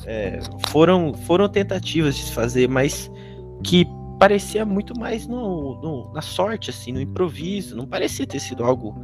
[0.06, 3.10] é, foram, foram tentativas de fazer, mas
[3.62, 3.86] que
[4.18, 7.76] parecia muito mais no, no, na sorte, assim, no improviso.
[7.76, 8.94] Não parecia ter sido algo,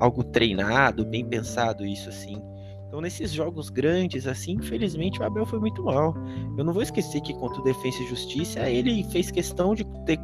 [0.00, 2.40] algo treinado, bem pensado isso, assim.
[2.86, 6.14] Então, nesses jogos grandes, assim, infelizmente o Abel foi muito mal.
[6.56, 10.18] Eu não vou esquecer que contra o Defensa e Justiça, ele fez questão de ter,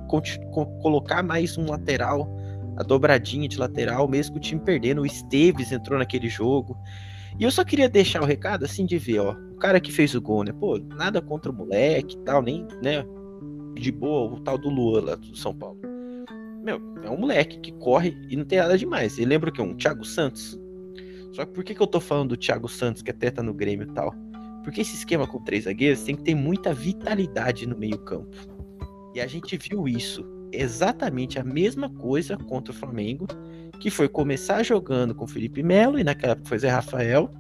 [0.81, 2.29] colocar mais um lateral
[2.77, 5.03] a dobradinha de lateral, mesmo com o time perdendo.
[5.03, 6.77] O Esteves entrou naquele jogo.
[7.39, 9.33] E eu só queria deixar o recado assim de ver, ó.
[9.33, 10.53] O cara que fez o gol, né?
[10.53, 13.05] Pô, nada contra o moleque e tal, nem, né?
[13.75, 15.79] De boa, o tal do Lua lá do São Paulo.
[16.63, 19.19] Meu, é um moleque que corre e não tem nada demais.
[19.19, 19.61] Ele lembra o que?
[19.61, 20.59] Um Thiago Santos.
[21.33, 23.55] Só que por que, que eu tô falando do Thiago Santos, que até tá no
[23.55, 24.15] Grêmio e tal?
[24.63, 28.37] Porque esse esquema com três zagueiros tem que ter muita vitalidade no meio-campo.
[29.15, 33.27] E a gente viu isso exatamente a mesma coisa contra o Flamengo,
[33.81, 37.31] que foi começar jogando com Felipe Melo, e naquela época foi Zé Rafael,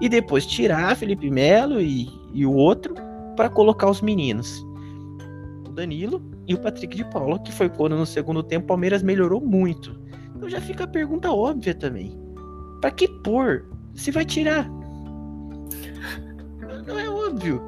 [0.00, 2.94] e depois tirar Felipe Melo e, e o outro
[3.36, 4.60] para colocar os meninos.
[5.66, 9.02] O Danilo e o Patrick de Paula, que foi quando no segundo tempo o Palmeiras
[9.02, 9.98] melhorou muito.
[10.34, 12.27] Então já fica a pergunta óbvia também.
[12.80, 13.64] Para que pôr?
[13.94, 14.68] Se vai tirar.
[16.86, 17.60] Não é óbvio.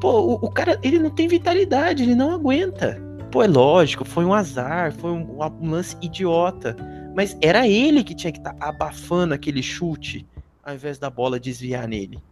[0.00, 3.00] Pô, o, o, cara, ele não tem vitalidade, ele não aguenta.
[3.30, 6.76] Pô, é lógico, foi um azar, foi um, um lance idiota.
[7.14, 10.26] Mas era ele que tinha que estar tá abafando aquele chute,
[10.62, 12.22] ao invés da bola desviar nele.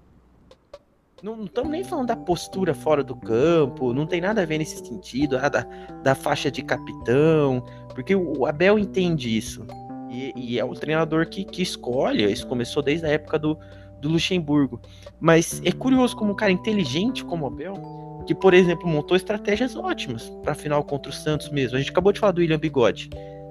[1.23, 4.85] Não estamos nem falando da postura fora do campo, não tem nada a ver nesse
[4.85, 5.67] sentido, ah, da,
[6.03, 9.67] da faixa de capitão, porque o Abel entende isso.
[10.15, 13.59] E, e é o treinador que, que escolhe, isso começou desde a época do,
[14.01, 14.81] do Luxemburgo.
[15.19, 19.75] Mas é curioso como um cara inteligente como o Abel, que, por exemplo, montou estratégias
[19.75, 21.77] ótimas para final contra o Santos mesmo.
[21.77, 23.11] A gente acabou de falar do William Bigode.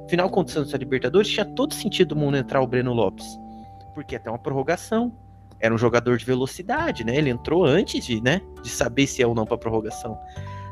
[0.10, 3.26] Final contra o Santos da Libertadores tinha todo sentido o mundo entrar o Breno Lopes.
[3.93, 5.12] Porque até uma prorrogação.
[5.60, 7.15] Era um jogador de velocidade, né?
[7.15, 10.19] Ele entrou antes de, né, de saber se é ou não para prorrogação.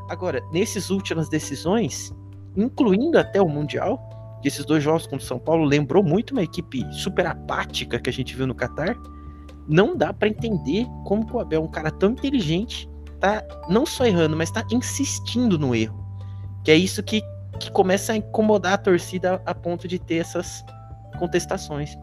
[0.10, 2.14] Agora, nessas últimas decisões,
[2.58, 3.98] incluindo até o Mundial,
[4.42, 8.10] que esses dois jogos contra o São Paulo lembrou muito uma equipe super apática que
[8.10, 8.96] a gente viu no Catar
[9.68, 14.36] não dá para entender como o Abel, um cara tão inteligente, tá não só errando,
[14.36, 16.00] mas tá insistindo no erro.
[16.64, 17.22] Que é isso que,
[17.60, 20.64] que começa a incomodar a torcida a ponto de ter essas
[21.18, 21.98] contestações.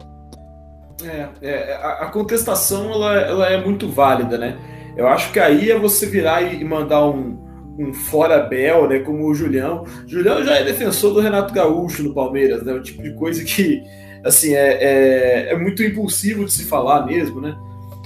[1.03, 4.57] É, é a, a, contestação ela, ela é muito válida, né?
[4.97, 7.37] Eu acho que aí é você virar e mandar um,
[7.79, 8.99] um fora Bel, né?
[8.99, 9.85] Como o Julião.
[10.05, 12.73] Julião já é defensor do Renato Gaúcho no Palmeiras, né?
[12.73, 13.81] O tipo de coisa que
[14.23, 17.55] assim, é, é, é, muito impulsivo de se falar mesmo, né?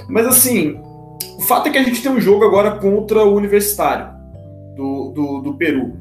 [0.08, 0.80] Mas assim,
[1.38, 4.14] o fato é que a gente tem um jogo agora contra o Universitário
[4.76, 5.94] do, do, do Peru.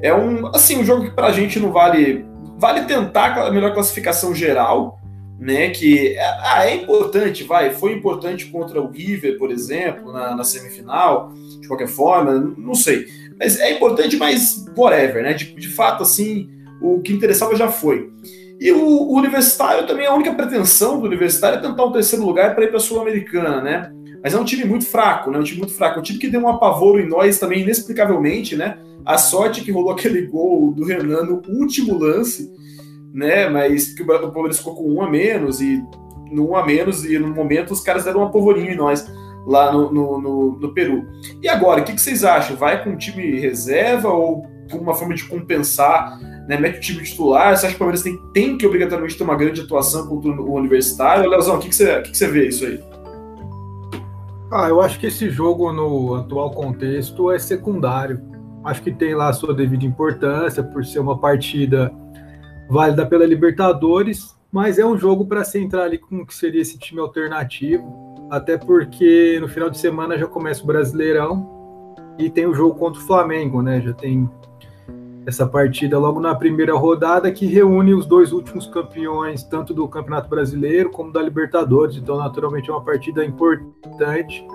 [0.00, 2.24] É um, assim, um jogo que pra gente não vale.
[2.58, 4.98] Vale tentar a melhor classificação geral,
[5.38, 5.70] né?
[5.70, 7.70] Que ah, é importante, vai.
[7.70, 13.06] Foi importante contra o River, por exemplo, na, na semifinal, de qualquer forma, não sei.
[13.38, 15.34] Mas é importante, mas whatever, né?
[15.34, 16.48] De, de fato, assim,
[16.80, 18.10] o que interessava já foi.
[18.58, 22.54] E o, o, Universitário também, a única pretensão do Universitário é tentar um terceiro lugar
[22.54, 23.92] para ir para a Sul-Americana, né?
[24.22, 25.38] Mas é um time muito fraco, né?
[25.38, 26.00] Um time muito fraco.
[26.00, 28.78] Um time que deu um apavoro em nós também, inexplicavelmente, né?
[29.04, 32.50] A sorte que rolou aquele gol do Renan no último lance,
[33.12, 33.48] né?
[33.48, 35.82] Mas que o Palmeiras ficou com um a menos, e
[36.30, 39.06] no um a menos, e no momento os caras deram um apavorinho em nós
[39.46, 41.06] lá no, no, no, no Peru.
[41.42, 42.56] E agora, o que, que vocês acham?
[42.56, 47.02] Vai com um time reserva ou com uma forma de compensar né, mete o time
[47.02, 47.56] titular.
[47.56, 50.54] Você acha que o Palmeiras tem, tem que obrigatoriamente ter uma grande atuação contra o
[50.54, 51.28] Universitário?
[51.28, 52.80] Leozão, o que, que, você, que, que você vê isso aí?
[54.50, 58.20] Ah, eu acho que esse jogo no atual contexto é secundário.
[58.64, 61.92] Acho que tem lá a sua devida importância por ser uma partida
[62.68, 66.62] válida pela Libertadores, mas é um jogo para se entrar ali com o que seria
[66.62, 72.46] esse time alternativo, até porque no final de semana já começa o Brasileirão e tem
[72.46, 73.80] o jogo contra o Flamengo, né?
[73.80, 74.28] Já tem
[75.26, 80.28] essa partida logo na primeira rodada que reúne os dois últimos campeões, tanto do Campeonato
[80.28, 81.96] Brasileiro como da Libertadores.
[81.96, 84.46] Então, naturalmente, é uma partida importante.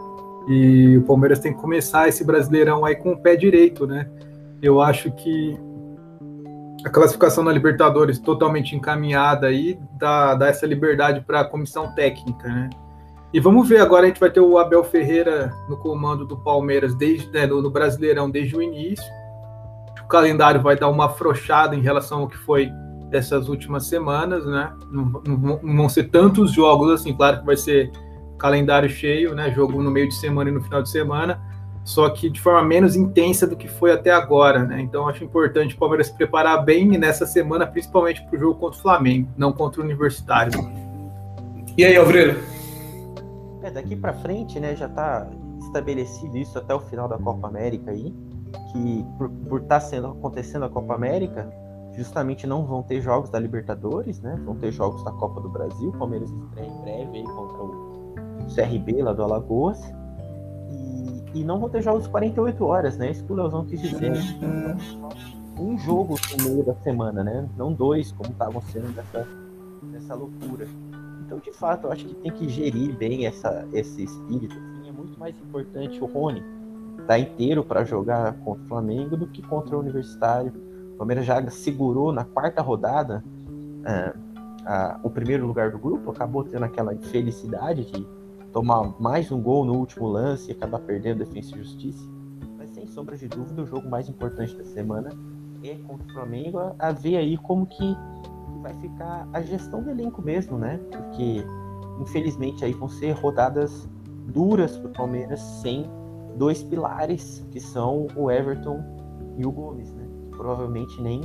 [0.48, 4.10] E o Palmeiras tem que começar esse Brasileirão aí com o pé direito, né?
[4.62, 5.60] Eu acho que
[6.86, 12.48] a classificação na Libertadores totalmente encaminhada aí dá, dá essa liberdade para a comissão técnica,
[12.48, 12.70] né?
[13.34, 16.94] E vamos ver agora, a gente vai ter o Abel Ferreira no comando do Palmeiras
[16.94, 19.06] desde né, no, no Brasileirão desde o início
[20.12, 22.70] calendário vai dar uma afrouxada em relação ao que foi
[23.10, 24.74] dessas últimas semanas, né?
[24.92, 27.90] Não, não, não, vão ser tantos jogos assim, claro que vai ser
[28.38, 29.52] calendário cheio, né?
[29.52, 31.42] Jogo no meio de semana e no final de semana,
[31.84, 34.82] só que de forma menos intensa do que foi até agora, né?
[34.82, 38.80] Então acho importante o Palmeiras se preparar bem nessa semana, principalmente para o jogo contra
[38.80, 40.52] o Flamengo, não contra o Universitário.
[41.78, 42.40] E aí, Alvreiro?
[43.64, 45.28] É, daqui para frente, né, já está
[45.60, 48.14] estabelecido isso até o final da Copa América aí
[48.72, 49.06] que
[49.48, 51.52] por estar tá sendo acontecendo a Copa América,
[51.94, 54.40] justamente não vão ter jogos da Libertadores, né?
[54.46, 55.90] Vão ter jogos da Copa do Brasil.
[55.90, 59.82] O Palmeiras estreia em breve aí contra o CRB lá do Alagoas.
[61.34, 63.12] E, não vão ter jogos 48 horas, né?
[63.12, 64.14] Isso que o Leozão quis dizer.
[64.16, 65.12] Então,
[65.60, 67.48] um jogo no meio da semana, né?
[67.58, 69.28] Não dois, como estavam sendo nessa,
[69.84, 70.68] nessa loucura.
[71.26, 74.54] Então, de fato, eu acho que tem que gerir bem essa, esse espírito.
[74.54, 74.90] Assim.
[74.90, 76.44] É muito mais importante o Rony
[76.92, 80.52] estar tá inteiro para jogar contra o Flamengo do que contra o Universitário.
[80.94, 83.24] O Palmeiras já segurou na quarta rodada
[83.82, 88.06] uh, o primeiro lugar do grupo, acabou tendo aquela infelicidade de
[88.52, 92.04] tomar mais um gol no último lance e acabar perdendo Defesa e Justiça.
[92.58, 95.10] Mas sem sombra de dúvida, o jogo mais importante da semana
[95.64, 97.96] é contra o Flamengo, a ver aí como que
[98.62, 100.80] vai ficar a gestão do elenco mesmo, né?
[100.92, 101.44] Porque
[102.00, 103.88] infelizmente aí vão ser rodadas
[104.28, 105.86] duras para o Palmeiras sem
[106.36, 108.80] dois pilares que são o Everton
[109.38, 110.04] e o Gomes, né?
[110.30, 111.22] Que provavelmente nem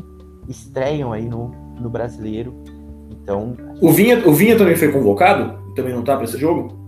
[0.48, 1.48] estreiam aí no,
[1.80, 2.54] no brasileiro.
[3.10, 3.56] Então.
[3.80, 5.74] O Vinha, o Vinha também foi convocado?
[5.74, 6.85] Também não tá para esse jogo?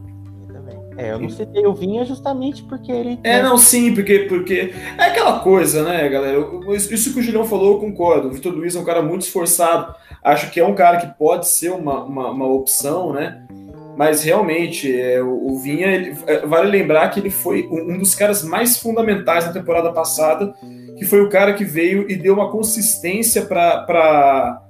[0.98, 3.20] É, eu não citei o Vinha justamente porque ele.
[3.22, 4.74] É, não, sim, porque, porque.
[4.98, 6.44] É aquela coisa, né, galera?
[6.74, 8.26] Isso que o Julião falou, eu concordo.
[8.26, 9.94] O Vitor Luiz é um cara muito esforçado.
[10.24, 13.46] Acho que é um cara que pode ser uma, uma, uma opção, né?
[13.96, 18.16] Mas realmente, é, o, o Vinha, ele, é, vale lembrar que ele foi um, dos
[18.16, 20.52] caras mais fundamentais na temporada passada,
[20.96, 24.60] que foi o cara que veio e deu uma consistência para.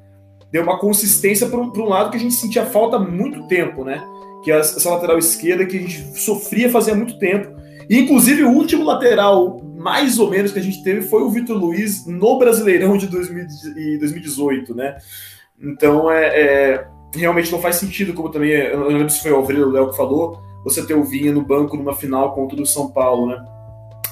[0.53, 4.03] Deu uma consistência para um lado que a gente sentia falta há muito tempo, né?
[4.43, 7.57] Que é essa lateral esquerda que a gente sofria fazia muito tempo.
[7.89, 11.57] E, inclusive, o último lateral, mais ou menos, que a gente teve foi o Vitor
[11.57, 14.99] Luiz no Brasileirão de 2018, né?
[15.61, 19.37] Então, é, é, realmente não faz sentido, como também, eu não lembro se foi o
[19.37, 22.91] Alfredo Léo que falou, você ter o Vinha no banco numa final contra o São
[22.91, 23.43] Paulo, né?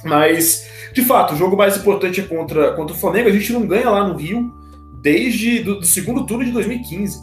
[0.05, 3.29] Mas, de fato, o jogo mais importante é contra, contra o Flamengo.
[3.29, 4.53] A gente não ganha lá no Rio
[5.03, 7.21] desde do, do segundo turno de 2015,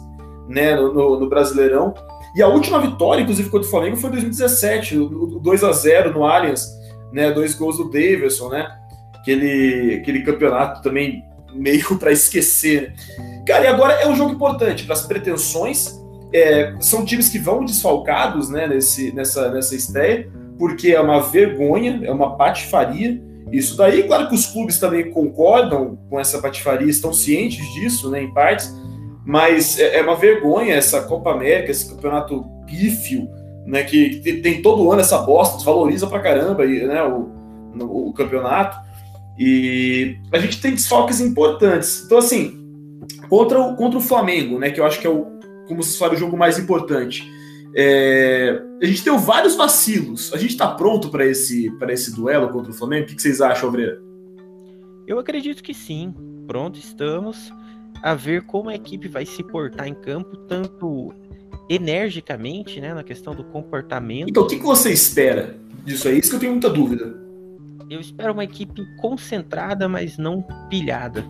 [0.48, 0.76] né?
[0.76, 1.94] no, no, no Brasileirão.
[2.34, 6.12] E a última vitória, inclusive, contra o Flamengo foi em 2017, o 2 a 0
[6.12, 6.68] no Allianz,
[7.12, 7.30] né?
[7.30, 8.66] Dois gols do Davidson, né?
[9.14, 11.22] Aquele, aquele campeonato também
[11.54, 12.92] meio para esquecer.
[13.46, 16.00] Cara, e agora é um jogo importante para as pretensões.
[16.32, 22.00] É, são times que vão desfalcados né, nesse, nessa, nessa estreia, porque é uma vergonha,
[22.02, 23.22] é uma patifaria.
[23.52, 28.20] Isso daí, claro que os clubes também concordam com essa patifaria, estão cientes disso, né,
[28.20, 28.74] em partes,
[29.24, 33.28] mas é, é uma vergonha essa Copa América, esse campeonato pífio,
[33.66, 37.30] né, que tem todo ano essa bosta, desvaloriza pra caramba né, o,
[37.80, 38.76] o, campeonato.
[39.38, 42.02] E a gente tem desfalques importantes.
[42.04, 42.52] Então, assim,
[43.28, 45.26] contra o, contra o Flamengo, né, que eu acho que é o,
[45.66, 47.24] como se fala, o jogo mais importante.
[47.76, 50.32] É, a gente tem vários vacilos.
[50.34, 53.04] A gente está pronto para esse, esse duelo contra o Flamengo?
[53.04, 54.00] O que, que vocês acham, Obreira?
[55.06, 56.14] Eu acredito que sim.
[56.46, 57.50] Pronto, estamos
[58.02, 61.14] a ver como a equipe vai se portar em campo, tanto
[61.68, 64.28] energicamente, né, na questão do comportamento.
[64.28, 66.18] Então, o que, que você espera disso aí?
[66.18, 67.22] Isso que eu tenho muita dúvida.
[67.88, 71.24] Eu espero uma equipe concentrada, mas não pilhada.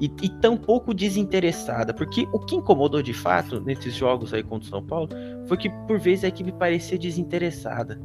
[0.00, 1.92] E, e tão pouco desinteressada.
[1.94, 5.08] Porque o que incomodou de fato nesses jogos aí contra o São Paulo
[5.46, 8.00] foi que, por vezes, a equipe parecia desinteressada.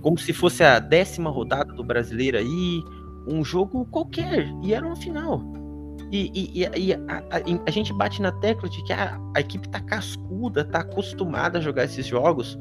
[0.00, 2.82] Como se fosse a décima rodada do brasileiro aí,
[3.26, 4.48] um jogo qualquer.
[4.62, 5.61] E era uma final.
[6.12, 9.66] E, e, e a, a, a, gente bate na tecla de que a, a equipe
[9.66, 12.58] tá cascuda, tá acostumada a jogar esses jogos,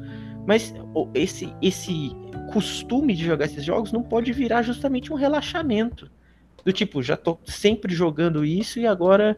[0.48, 0.74] mas
[1.14, 2.16] esse, esse
[2.54, 6.10] costume de jogar esses jogos não pode virar justamente um relaxamento.
[6.64, 9.38] Do tipo, já tô sempre jogando isso e agora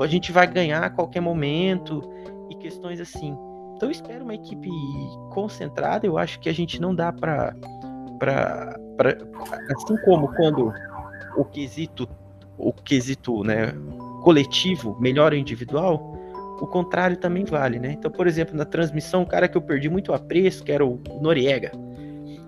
[0.00, 2.08] a gente vai ganhar a qualquer momento
[2.48, 3.36] e questões assim.
[3.74, 4.68] Então eu espero uma equipe
[5.30, 7.56] concentrada, eu acho que a gente não dá para
[8.20, 8.76] para
[9.74, 10.72] assim como quando
[11.36, 12.08] o quesito
[12.58, 13.72] o quesito né,
[14.22, 16.16] coletivo melhor individual,
[16.60, 17.92] o contrário também vale, né?
[17.92, 21.00] Então, por exemplo, na transmissão, um cara que eu perdi muito apreço, que era o
[21.20, 21.70] Noriega,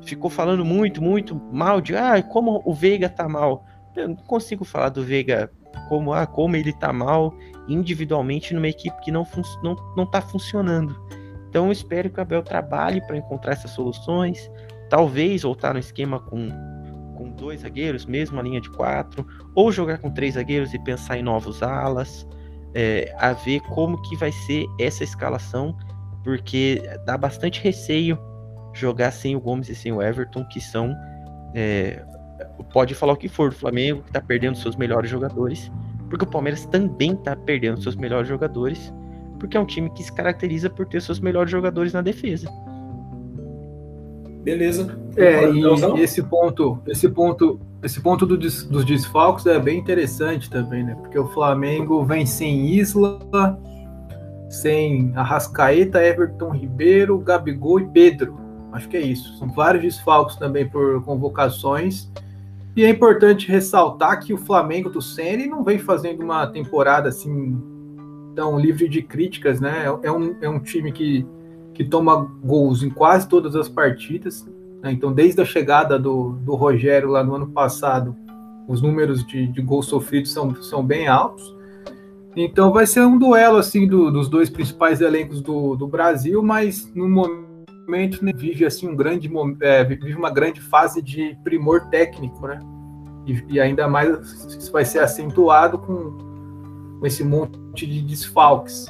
[0.03, 3.65] ficou falando muito, muito mal de ah, como o Veiga tá mal.
[3.95, 5.51] Eu não consigo falar do Veiga
[5.89, 7.35] como ah, como ele tá mal
[7.69, 9.27] individualmente numa equipe que não,
[9.63, 10.95] não, não tá funcionando.
[11.49, 14.51] Então eu espero que o Abel trabalhe para encontrar essas soluções,
[14.89, 16.49] talvez voltar no esquema com
[17.21, 21.19] com dois zagueiros, mesmo a linha de quatro, ou jogar com três zagueiros e pensar
[21.19, 22.27] em novos alas,
[22.75, 25.77] é, a ver como que vai ser essa escalação,
[26.25, 28.19] porque dá bastante receio
[28.73, 30.95] jogar sem o Gomes e sem o Everton, que são
[31.55, 32.03] é,
[32.73, 35.71] pode falar o que for do Flamengo, que está perdendo seus melhores jogadores,
[36.09, 38.93] porque o Palmeiras também está perdendo seus melhores jogadores,
[39.39, 42.49] porque é um time que se caracteriza por ter seus melhores jogadores na defesa.
[44.43, 44.99] Beleza.
[45.17, 45.63] É, e
[46.03, 50.95] esse ponto, esse ponto, esse ponto do, dos desfalques é bem interessante também, né?
[50.95, 53.59] Porque o Flamengo vem sem Isla,
[54.49, 58.39] sem Arrascaeta, Everton Ribeiro, Gabigol e Pedro.
[58.73, 59.37] Acho que é isso.
[59.39, 62.11] São vários desfalques também por convocações.
[62.77, 67.61] E é importante ressaltar que o Flamengo do Ceni não vem fazendo uma temporada assim
[68.35, 69.85] tão livre de críticas, né?
[70.03, 71.27] É um, é um time que,
[71.75, 74.47] que toma gols em quase todas as partidas.
[74.83, 74.93] Né?
[74.93, 78.17] Então, desde a chegada do, do Rogério lá no ano passado,
[78.69, 81.55] os números de, de gols sofridos são, são bem altos.
[82.37, 86.89] Então vai ser um duelo assim do, dos dois principais elencos do, do Brasil, mas
[86.95, 89.29] no momento né, vive assim um grande
[89.61, 92.61] é, vive uma grande fase de primor técnico, né?
[93.27, 96.17] E, e, ainda mais vai ser acentuado com,
[96.99, 98.87] com esse monte de desfalques.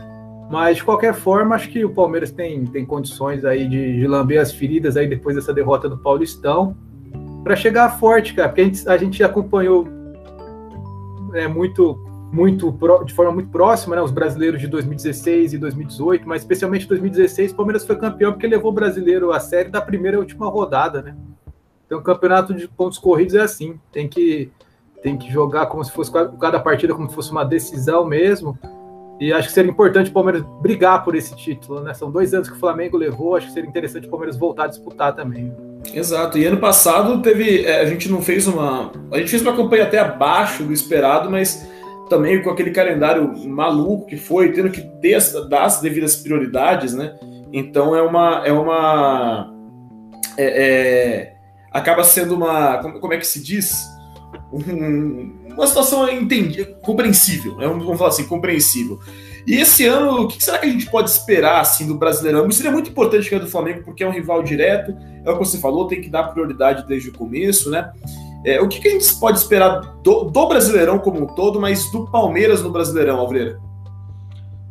[0.50, 4.40] Mas de qualquer forma, acho que o Palmeiras tem, tem condições aí de, de lamber
[4.40, 6.76] as feridas aí depois dessa derrota do Paulistão
[7.44, 9.86] para chegar forte, cara, porque a gente, a gente acompanhou
[11.34, 11.98] é, muito,
[12.32, 17.52] muito de forma muito próxima, né, os brasileiros de 2016 e 2018, mas especialmente 2016,
[17.52, 21.00] o Palmeiras foi campeão porque levou o brasileiro a série da primeira e última rodada,
[21.00, 21.16] né?
[21.86, 24.50] Então, o campeonato de pontos corridos é assim, tem que
[25.02, 28.58] tem que jogar como se fosse cada partida como se fosse uma decisão mesmo.
[29.20, 31.92] E acho que seria importante o Palmeiras brigar por esse título, né?
[31.92, 34.68] São dois anos que o Flamengo levou, acho que seria interessante o Palmeiras voltar a
[34.68, 35.54] disputar também.
[35.92, 36.38] Exato.
[36.38, 37.64] E ano passado teve.
[37.64, 38.90] É, a gente não fez uma.
[39.12, 41.68] A gente fez uma campanha até abaixo do esperado, mas
[42.08, 46.94] também com aquele calendário maluco que foi, tendo que ter as, dar as devidas prioridades,
[46.94, 47.18] né?
[47.52, 48.42] Então é uma.
[48.46, 49.54] É uma.
[50.38, 51.36] É, é,
[51.70, 52.78] acaba sendo uma.
[52.78, 53.74] Como, como, é que se diz?
[54.52, 57.56] Um, uma situação entendi, compreensível.
[57.56, 57.66] Né?
[57.66, 58.98] Vamos falar assim, compreensível.
[59.46, 62.46] E esse ano, o que será que a gente pode esperar assim do Brasileirão?
[62.46, 64.94] Isso seria muito importante que é do Flamengo, porque é um rival direto,
[65.24, 67.90] é o que você falou, tem que dar prioridade desde o começo, né?
[68.44, 71.90] É, o que, que, a gente pode esperar do, do, Brasileirão como um todo, mas
[71.90, 73.58] do Palmeiras no Brasileirão, Alvreira?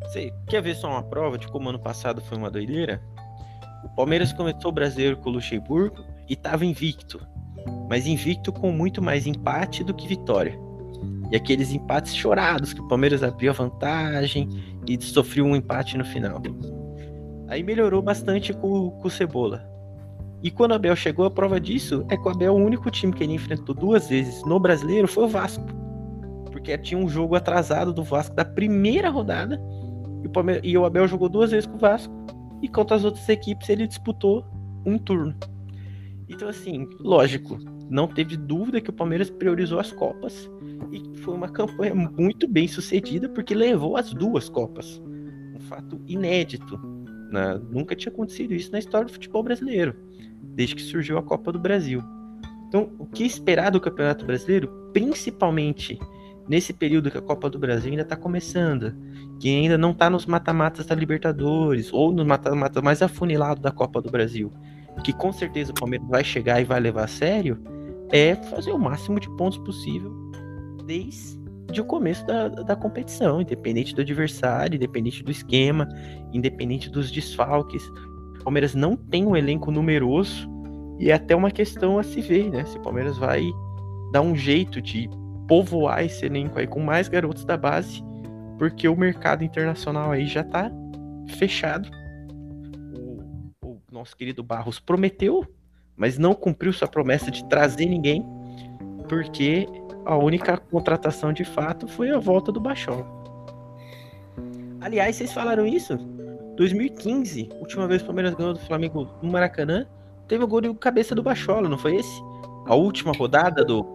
[0.04, 3.02] Você quer ver só uma prova de como ano passado foi uma doideira?
[3.84, 7.22] O Palmeiras começou o brasileiro com o Luxemburgo e estava invicto,
[7.88, 10.69] mas invicto com muito mais empate do que vitória.
[11.32, 14.50] E aqueles empates chorados, que o Palmeiras abriu a vantagem
[14.88, 16.42] e sofreu um empate no final.
[17.48, 19.68] Aí melhorou bastante com, com o Cebola.
[20.42, 23.12] E quando o Abel chegou, a prova disso é que o Abel, o único time
[23.12, 25.66] que ele enfrentou duas vezes no brasileiro foi o Vasco.
[26.52, 29.62] Porque tinha um jogo atrasado do Vasco da primeira rodada.
[30.24, 32.14] E o, Palmeiras, e o Abel jogou duas vezes com o Vasco.
[32.62, 34.46] E contra as outras equipes ele disputou
[34.86, 35.36] um turno.
[36.30, 37.58] Então, assim, lógico,
[37.90, 40.50] não teve dúvida que o Palmeiras priorizou as Copas
[40.92, 45.02] e foi uma campanha muito bem sucedida porque levou as duas Copas.
[45.56, 46.80] Um fato inédito.
[47.32, 47.60] Né?
[47.72, 49.96] Nunca tinha acontecido isso na história do futebol brasileiro,
[50.56, 52.02] desde que surgiu a Copa do Brasil.
[52.68, 55.98] Então, o que esperar do Campeonato Brasileiro, principalmente
[56.48, 58.96] nesse período que a Copa do Brasil ainda está começando,
[59.40, 64.02] que ainda não está nos mata-matas da Libertadores ou no mata-mata mais afunilado da Copa
[64.02, 64.52] do Brasil,
[65.00, 67.58] que com certeza o Palmeiras vai chegar e vai levar a sério,
[68.12, 70.12] é fazer o máximo de pontos possível
[70.86, 75.88] desde o começo da, da competição, independente do adversário, independente do esquema,
[76.34, 77.84] independente dos desfalques.
[78.40, 80.50] O Palmeiras não tem um elenco numeroso
[80.98, 82.66] e é até uma questão a se ver, né?
[82.66, 83.48] Se o Palmeiras vai
[84.12, 85.08] dar um jeito de
[85.48, 88.04] povoar esse elenco aí com mais garotos da base,
[88.58, 90.72] porque o mercado internacional aí já tá
[91.38, 91.90] fechado.
[93.92, 95.48] Nosso querido Barros prometeu
[96.00, 98.26] mas não cumpriu sua promessa de trazer ninguém,
[99.10, 99.68] porque
[100.06, 103.06] a única contratação de fato foi a volta do Bachola.
[104.80, 105.98] Aliás, vocês falaram isso?
[106.56, 109.86] 2015, última vez que o Palmeiras ganhou do Flamengo no Maracanã,
[110.26, 112.22] teve o gol de cabeça do Bachola, não foi esse?
[112.66, 113.86] A última rodada do.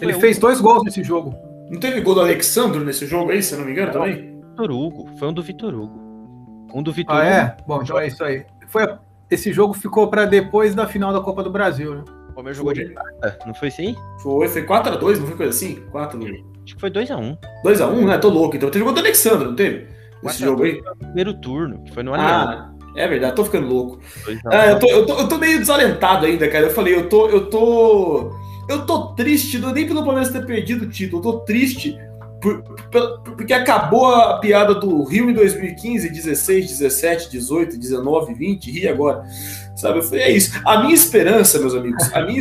[0.00, 1.34] Ele fez dois gols nesse jogo.
[1.70, 4.40] Não teve gol do Alexandre nesse jogo aí, se eu não me engano, também?
[4.52, 6.09] Vitor Hugo, foi um do Vitor Hugo.
[6.74, 7.56] Um do Vitor ah, é?
[7.66, 8.44] Bom, então é isso aí.
[8.68, 8.86] Foi
[9.30, 12.04] esse jogo ficou para depois da final da Copa do Brasil, né?
[12.30, 13.94] O Palmeiras jogou de prata, não foi assim?
[14.20, 15.76] Foi, foi 4x2, não foi coisa assim?
[15.90, 16.20] 4
[16.64, 17.38] Acho que foi 2x1.
[17.64, 18.18] 2x1, né?
[18.18, 18.56] Tô louco.
[18.56, 19.88] Então teve gol do Alexandre, não teve?
[20.24, 20.82] Esse jogo aí?
[20.98, 24.00] Primeiro turno, que foi no Ah, é verdade, tô ficando louco.
[24.46, 26.66] Ah, eu, tô, eu, tô, eu tô meio desalentado ainda, cara.
[26.66, 27.28] Eu falei, eu tô.
[27.28, 28.32] Eu tô.
[28.68, 31.98] Eu tô triste, não é nem pelo Palmeiras ter perdido o título, eu tô triste
[32.40, 38.70] por, por, porque acabou a piada do Rio em 2015, 16, 17, 18, 19, 20,
[38.70, 39.22] e agora.
[39.76, 40.02] Sabe?
[40.02, 40.60] Falei, é isso.
[40.64, 42.40] A minha esperança, meus amigos, a minha,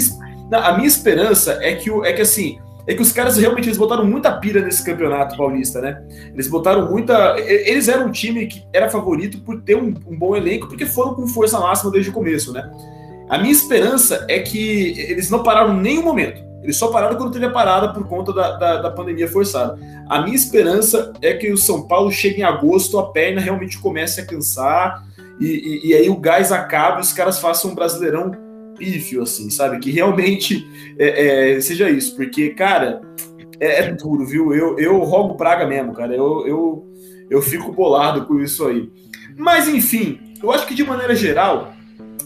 [0.52, 2.60] a minha esperança é que, é que assim.
[2.88, 6.02] É que os caras realmente eles botaram muita pira nesse campeonato paulista, né?
[6.34, 7.36] Eles botaram muita.
[7.38, 11.14] Eles eram um time que era favorito por ter um, um bom elenco, porque foram
[11.14, 12.68] com força máxima desde o começo, né?
[13.30, 16.49] A minha esperança é que eles não pararam em nenhum momento.
[16.64, 19.80] Eles só pararam quando teve a parada por conta da, da, da, pandemia forçada.
[20.07, 24.22] A minha esperança é que o São Paulo chegue em agosto, a perna realmente comece
[24.22, 25.05] a cansar
[25.39, 28.32] e, e, e aí o gás acabe e os caras façam um brasileirão
[28.78, 29.80] pífio, assim, sabe?
[29.80, 33.01] Que realmente é, é, seja isso, porque, cara,
[33.60, 34.53] é, é, duro, viu?
[34.53, 36.16] Eu, eu rogo praga mesmo, cara.
[36.16, 36.88] Eu, eu,
[37.30, 38.89] eu fico bolado com isso aí.
[39.38, 41.74] Mas, enfim, eu acho que de maneira geral,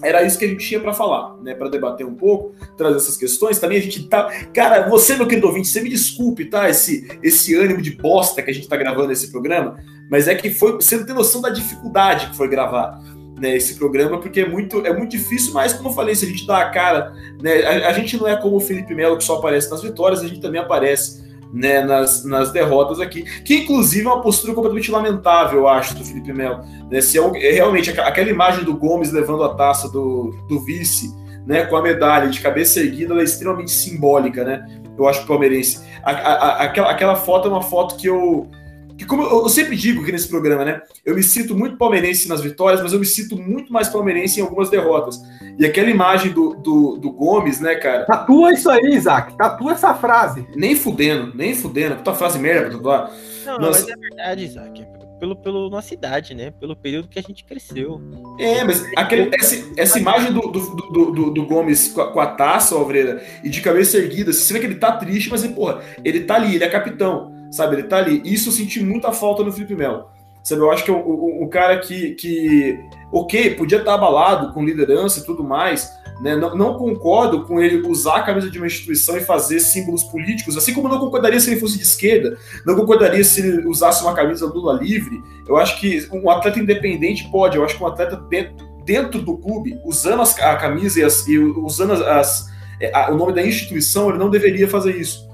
[0.03, 1.53] era isso que a gente tinha para falar, né?
[1.53, 3.59] Para debater um pouco, trazer essas questões.
[3.59, 4.29] Também a gente tá.
[4.53, 6.69] Cara, você, meu querido ouvinte, você me desculpe, tá?
[6.69, 9.77] Esse, esse ânimo de bosta que a gente tá gravando esse programa,
[10.09, 10.73] mas é que foi.
[10.73, 13.01] Você não tem noção da dificuldade que foi gravar
[13.39, 16.27] né, esse programa, porque é muito, é muito difícil, mas como eu falei, se a
[16.27, 17.63] gente dá a cara, né?
[17.63, 20.27] A, a gente não é como o Felipe Melo que só aparece nas vitórias, a
[20.27, 21.23] gente também aparece
[21.53, 26.03] né, nas, nas derrotas aqui, que inclusive é uma postura completamente lamentável, eu acho, do
[26.03, 26.63] Felipe Melo.
[26.89, 31.13] Né, se é, é, realmente aquela imagem do Gomes levando a taça do, do vice,
[31.45, 34.65] né, com a medalha de cabeça erguida, ela é extremamente simbólica, né?
[34.97, 35.81] Eu acho palmeirense.
[36.03, 38.49] A, a, a, aquela, aquela foto é uma foto que eu
[38.97, 40.81] que como eu, sempre digo aqui nesse programa, né?
[41.05, 44.43] Eu me sinto muito palmeirense nas vitórias, mas eu me sinto muito mais palmeirense em
[44.43, 45.21] algumas derrotas.
[45.57, 48.05] E aquela imagem do, do, do Gomes, né, cara?
[48.05, 49.35] Tatua isso aí, Isaac.
[49.37, 50.47] Tatua essa frase.
[50.55, 51.95] Nem fudendo, nem fudendo.
[51.97, 53.11] Puta frase merda pra tatuar.
[53.45, 53.81] Não, Nossa.
[53.81, 54.81] mas é verdade, Isaac.
[54.81, 56.51] É pelo, pelo nossa idade, né?
[56.51, 58.01] Pelo período que a gente cresceu.
[58.37, 62.19] É, mas aquele, essa, essa imagem do, do, do, do, do Gomes com a, com
[62.19, 65.81] a taça, Alvreira, e de cabeça erguida, você vê que ele tá triste, mas, porra,
[66.03, 67.75] ele tá ali, ele é capitão sabe?
[67.75, 68.21] Ele tá ali.
[68.25, 70.05] Isso eu senti muita falta no Felipe Melo.
[70.43, 72.77] Sabe, eu acho que é um, cara que, que,
[73.13, 75.89] ok, podia estar abalado com liderança e tudo mais,
[76.21, 76.35] né?
[76.35, 80.57] Não, não, concordo com ele usar a camisa de uma instituição e fazer símbolos políticos,
[80.57, 84.13] assim como não concordaria se ele fosse de esquerda, não concordaria se ele usasse uma
[84.13, 85.23] camisa Lula livre.
[85.47, 89.37] Eu acho que um atleta independente pode, eu acho que um atleta dentro, dentro do
[89.37, 92.53] clube, usando as, a camisa e, as, e usando as, as
[92.93, 95.25] a, o nome da instituição, ele não deveria fazer isso.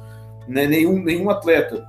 [0.48, 0.68] Né?
[0.68, 1.84] Nenhum, nenhum atleta.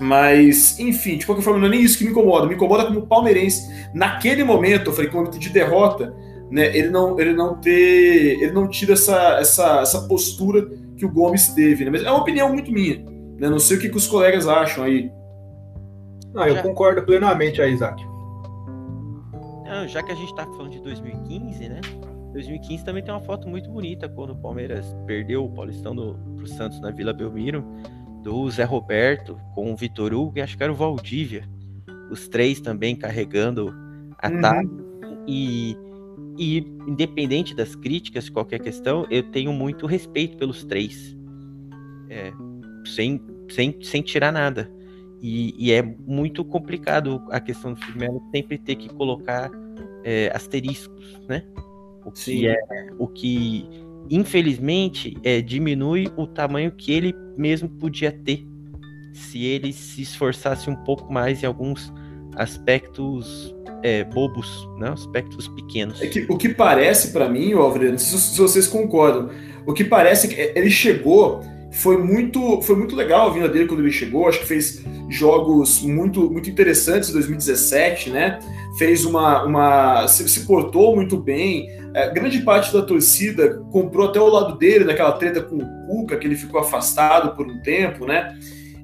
[0.00, 2.46] Mas, enfim, de qualquer forma, não é nem isso que me incomoda.
[2.46, 3.90] Me incomoda como palmeirense.
[3.94, 6.14] Naquele momento, eu falei que momento de derrota,
[6.50, 11.10] né, ele não, ele não ter, ele não tira essa, essa, essa postura que o
[11.10, 11.84] Gomes teve.
[11.84, 11.90] Né?
[11.90, 13.04] Mas é uma opinião muito minha.
[13.38, 13.48] Né?
[13.48, 15.10] Não sei o que, que os colegas acham aí.
[16.32, 16.62] Não, eu já...
[16.62, 18.02] concordo plenamente aí, Isaac.
[19.64, 21.80] Não, já que a gente está falando de 2015, né?
[22.32, 26.46] 2015 também tem uma foto muito bonita quando o Palmeiras perdeu o Paulistão do, pro
[26.46, 27.64] Santos na Vila Belmiro
[28.22, 31.48] do Zé Roberto com o Vitor Hugo e acho que era o Valdívia.
[32.10, 33.74] Os três também carregando
[34.18, 34.68] ataque.
[34.68, 35.24] Uhum.
[35.26, 35.76] E,
[36.38, 41.16] e independente das críticas, qualquer questão, eu tenho muito respeito pelos três.
[42.08, 42.32] É,
[42.84, 43.20] sem,
[43.50, 44.70] sem, sem tirar nada.
[45.20, 49.50] E, e, é muito complicado a questão do Firmino sempre ter que colocar
[50.02, 51.44] é, asteriscos, né?
[52.04, 52.46] O que Sim.
[52.46, 52.56] é
[52.98, 53.68] o que
[54.10, 58.44] infelizmente, é, diminui o tamanho que ele mesmo podia ter
[59.12, 61.92] se ele se esforçasse um pouco mais em alguns
[62.36, 64.88] aspectos é, bobos, né?
[64.88, 66.00] aspectos pequenos.
[66.00, 69.30] É que, o que parece para mim, Alfredo, não sei se vocês concordam,
[69.66, 71.40] o que parece é que ele chegou
[71.72, 74.28] foi muito, foi muito legal a vinda dele quando ele chegou.
[74.28, 78.38] Acho que fez jogos muito, muito interessantes em 2017, né?
[78.78, 81.68] Fez uma, uma se, se portou muito bem.
[81.94, 86.16] É, grande parte da torcida comprou até o lado dele naquela treta com o Cuca,
[86.16, 88.38] que ele ficou afastado por um tempo, né?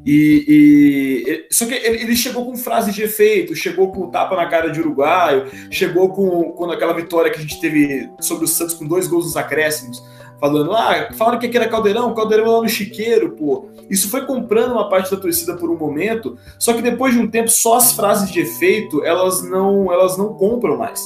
[0.07, 4.47] E, e, só que ele, ele, chegou com frases de efeito, chegou com tapa na
[4.47, 8.75] cara de uruguaio, chegou com, com aquela vitória que a gente teve sobre o Santos
[8.75, 10.03] com dois gols nos acréscimos
[10.41, 13.67] falando, ah, falaram que aqui era caldeirão, caldeirão é lá no chiqueiro, pô.
[13.91, 17.29] Isso foi comprando uma parte da torcida por um momento, só que depois de um
[17.29, 21.05] tempo, só as frases de efeito, elas não, elas não compram mais.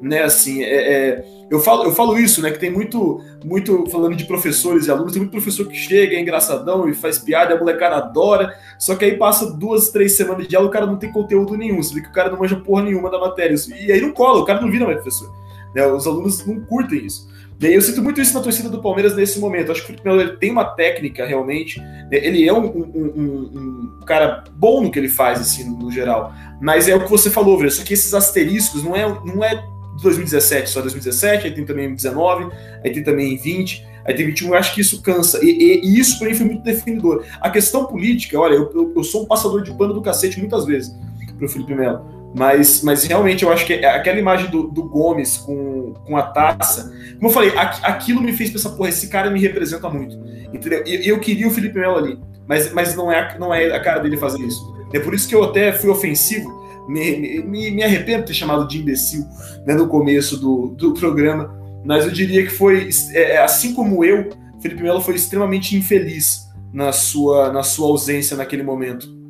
[0.00, 4.16] Né, assim, é, é, eu, falo, eu falo isso, né, que tem muito, muito, falando
[4.16, 7.56] de professores e alunos, tem muito professor que chega, é engraçadão e faz piada, a
[7.56, 11.12] molecada adora, só que aí passa duas, três semanas de aula, o cara não tem
[11.12, 14.00] conteúdo nenhum, você vê que o cara não manja porra nenhuma da matéria, e aí
[14.00, 15.32] não cola, o cara não vira mais professor,
[15.72, 17.30] né, os alunos não curtem isso.
[17.60, 19.70] Eu sinto muito isso na torcida do Palmeiras nesse momento.
[19.70, 21.80] Acho que o Felipe Melo tem uma técnica realmente.
[21.80, 22.08] Né?
[22.10, 26.32] Ele é um, um, um, um, cara bom no que ele faz, assim, no geral.
[26.60, 27.70] Mas é o que você falou, velho.
[27.70, 29.64] Só que esses asteriscos não é, não é
[30.02, 32.50] 2017, só 2017, aí tem também 19,
[32.84, 34.48] aí tem também 20, aí tem 21.
[34.48, 35.38] Eu acho que isso cansa.
[35.44, 37.24] E, e, e isso para mim foi muito definidor.
[37.40, 40.64] A questão política, olha, eu, eu, eu sou um passador de pano do cacete muitas
[40.64, 40.92] vezes
[41.38, 42.21] pro Felipe Melo.
[42.34, 46.90] Mas, mas realmente eu acho que aquela imagem do, do Gomes com, com a taça,
[47.16, 50.18] como eu falei, aquilo me fez pensar, porra, esse cara me representa muito.
[50.52, 50.82] Entendeu?
[50.86, 53.80] E eu, eu queria o Felipe Melo ali, mas, mas não, é, não é a
[53.80, 54.72] cara dele fazer isso.
[54.92, 58.66] É por isso que eu até fui ofensivo, me, me, me arrependo de ter chamado
[58.66, 59.24] de imbecil
[59.66, 61.54] né, no começo do, do programa,
[61.84, 64.30] mas eu diria que foi, é, é, assim como eu,
[64.60, 69.21] Felipe Melo foi extremamente infeliz na sua, na sua ausência naquele momento.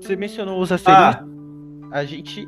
[0.00, 1.26] Você mencionou os asteriscos.
[1.90, 1.98] Ah.
[1.98, 2.46] A gente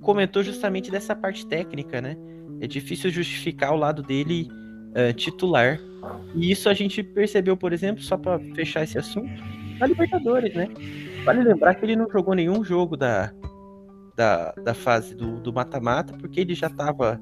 [0.00, 2.16] comentou justamente dessa parte técnica, né?
[2.60, 4.48] É difícil justificar o lado dele
[4.90, 5.78] uh, titular.
[6.34, 9.30] E isso a gente percebeu, por exemplo, só para fechar esse assunto,
[9.78, 10.68] na Libertadores, né?
[11.24, 13.32] Vale lembrar que ele não jogou nenhum jogo da,
[14.16, 17.20] da, da fase do mata-mata, porque ele já estava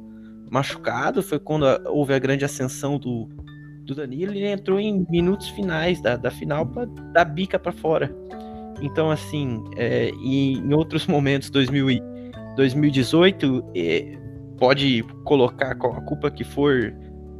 [0.51, 1.23] machucado.
[1.23, 3.29] Foi quando houve a grande ascensão do,
[3.85, 4.33] do Danilo.
[4.33, 8.15] Ele entrou em minutos finais da, da final para dar bica para fora.
[8.81, 12.03] Então, assim, é, e em outros momentos, 2000 e
[12.57, 14.19] 2018, é,
[14.59, 16.95] pode colocar a culpa que for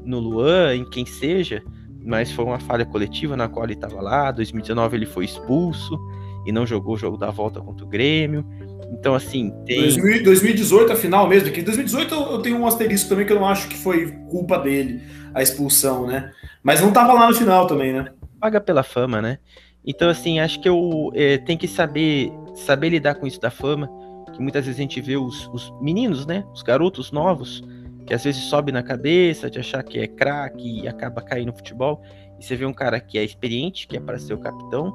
[0.05, 1.63] no Luan, em quem seja,
[2.05, 4.31] mas foi uma falha coletiva na qual ele estava lá.
[4.31, 5.99] 2019 ele foi expulso
[6.47, 8.45] e não jogou o jogo da volta contra o Grêmio.
[8.93, 9.81] Então, assim, tem.
[10.23, 13.47] 2018, a final mesmo, que em 2018 eu tenho um asterisco também que eu não
[13.47, 15.01] acho que foi culpa dele,
[15.33, 16.33] a expulsão, né?
[16.63, 18.13] Mas não tava lá no final também, né?
[18.41, 19.39] Paga pela fama, né?
[19.87, 23.89] Então, assim, acho que eu é, tenho que saber, saber lidar com isso da fama,
[24.33, 26.45] que muitas vezes a gente vê os, os meninos, né?
[26.53, 27.63] Os garotos novos,
[28.07, 31.57] que às vezes sobe na cabeça de achar que é craque e acaba caindo no
[31.57, 32.03] futebol.
[32.39, 34.93] E você vê um cara que é experiente, que é para ser o capitão,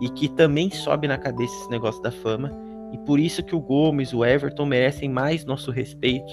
[0.00, 3.60] e que também sobe na cabeça esse negócio da fama e por isso que o
[3.60, 6.32] Gomes, o Everton merecem mais nosso respeito,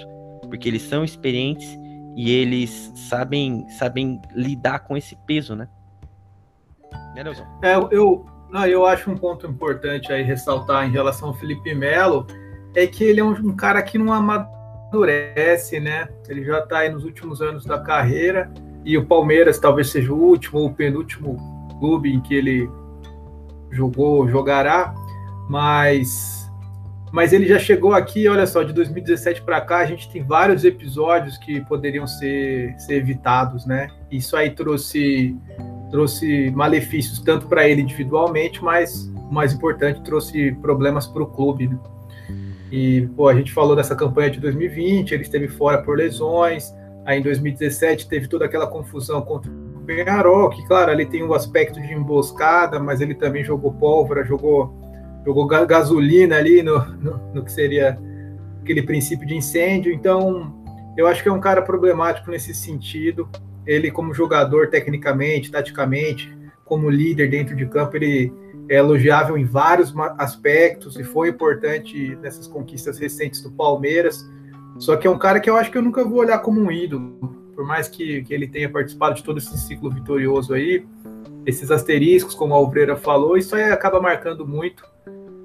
[0.49, 1.77] porque eles são experientes
[2.15, 5.67] e eles sabem, sabem lidar com esse peso, né?
[7.15, 7.23] Né,
[7.61, 12.27] É, eu, não, eu acho um ponto importante aí ressaltar em relação ao Felipe Melo
[12.75, 16.09] é que ele é um, um cara que não amadurece, né?
[16.27, 18.51] Ele já está aí nos últimos anos da carreira
[18.83, 21.37] e o Palmeiras talvez seja o último ou penúltimo
[21.79, 22.69] clube em que ele
[23.71, 24.93] jogou, jogará,
[25.49, 26.45] mas
[27.15, 30.65] mas ele já chegou aqui, olha só, de 2017 para cá, a gente tem vários
[30.65, 33.87] episódios que poderiam ser, ser evitados, né?
[34.11, 35.33] Isso aí trouxe,
[35.95, 41.69] trouxe malefícios tanto para ele individualmente, mas o mais importante, trouxe problemas para o clube,
[41.69, 41.79] né?
[42.69, 46.73] E, pô, a gente falou dessa campanha de 2020, ele esteve fora por lesões,
[47.05, 51.33] aí em 2017 teve toda aquela confusão contra o Penharol, que, claro, ele tem um
[51.33, 54.75] aspecto de emboscada, mas ele também jogou pólvora, jogou
[55.25, 57.97] jogou gasolina ali no, no, no, que seria
[58.61, 59.91] aquele princípio de incêndio.
[59.91, 60.53] Então,
[60.97, 63.27] eu acho que é um cara problemático nesse sentido.
[63.65, 68.31] Ele, como jogador, tecnicamente, taticamente, como líder dentro de campo, ele
[68.67, 74.27] é elogiável em vários aspectos e foi importante nessas conquistas recentes do Palmeiras.
[74.79, 76.71] Só que é um cara que eu acho que eu nunca vou olhar como um
[76.71, 77.11] ídolo,
[77.55, 80.85] por mais que, que ele tenha participado de todo esse ciclo vitorioso aí,
[81.45, 84.83] esses asteriscos, como a Obreira falou, isso aí acaba marcando muito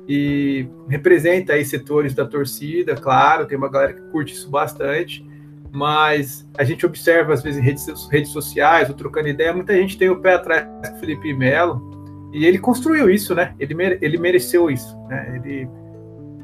[0.09, 5.25] e representa aí setores da torcida, claro, tem uma galera que curte isso bastante,
[5.73, 9.97] mas a gente observa às vezes em redes, redes sociais, ou trocando ideia, muita gente
[9.97, 11.91] tem o pé atrás do Felipe Melo,
[12.33, 13.55] e ele construiu isso, né?
[13.59, 15.35] Ele, mere, ele mereceu isso, né?
[15.37, 15.68] Ele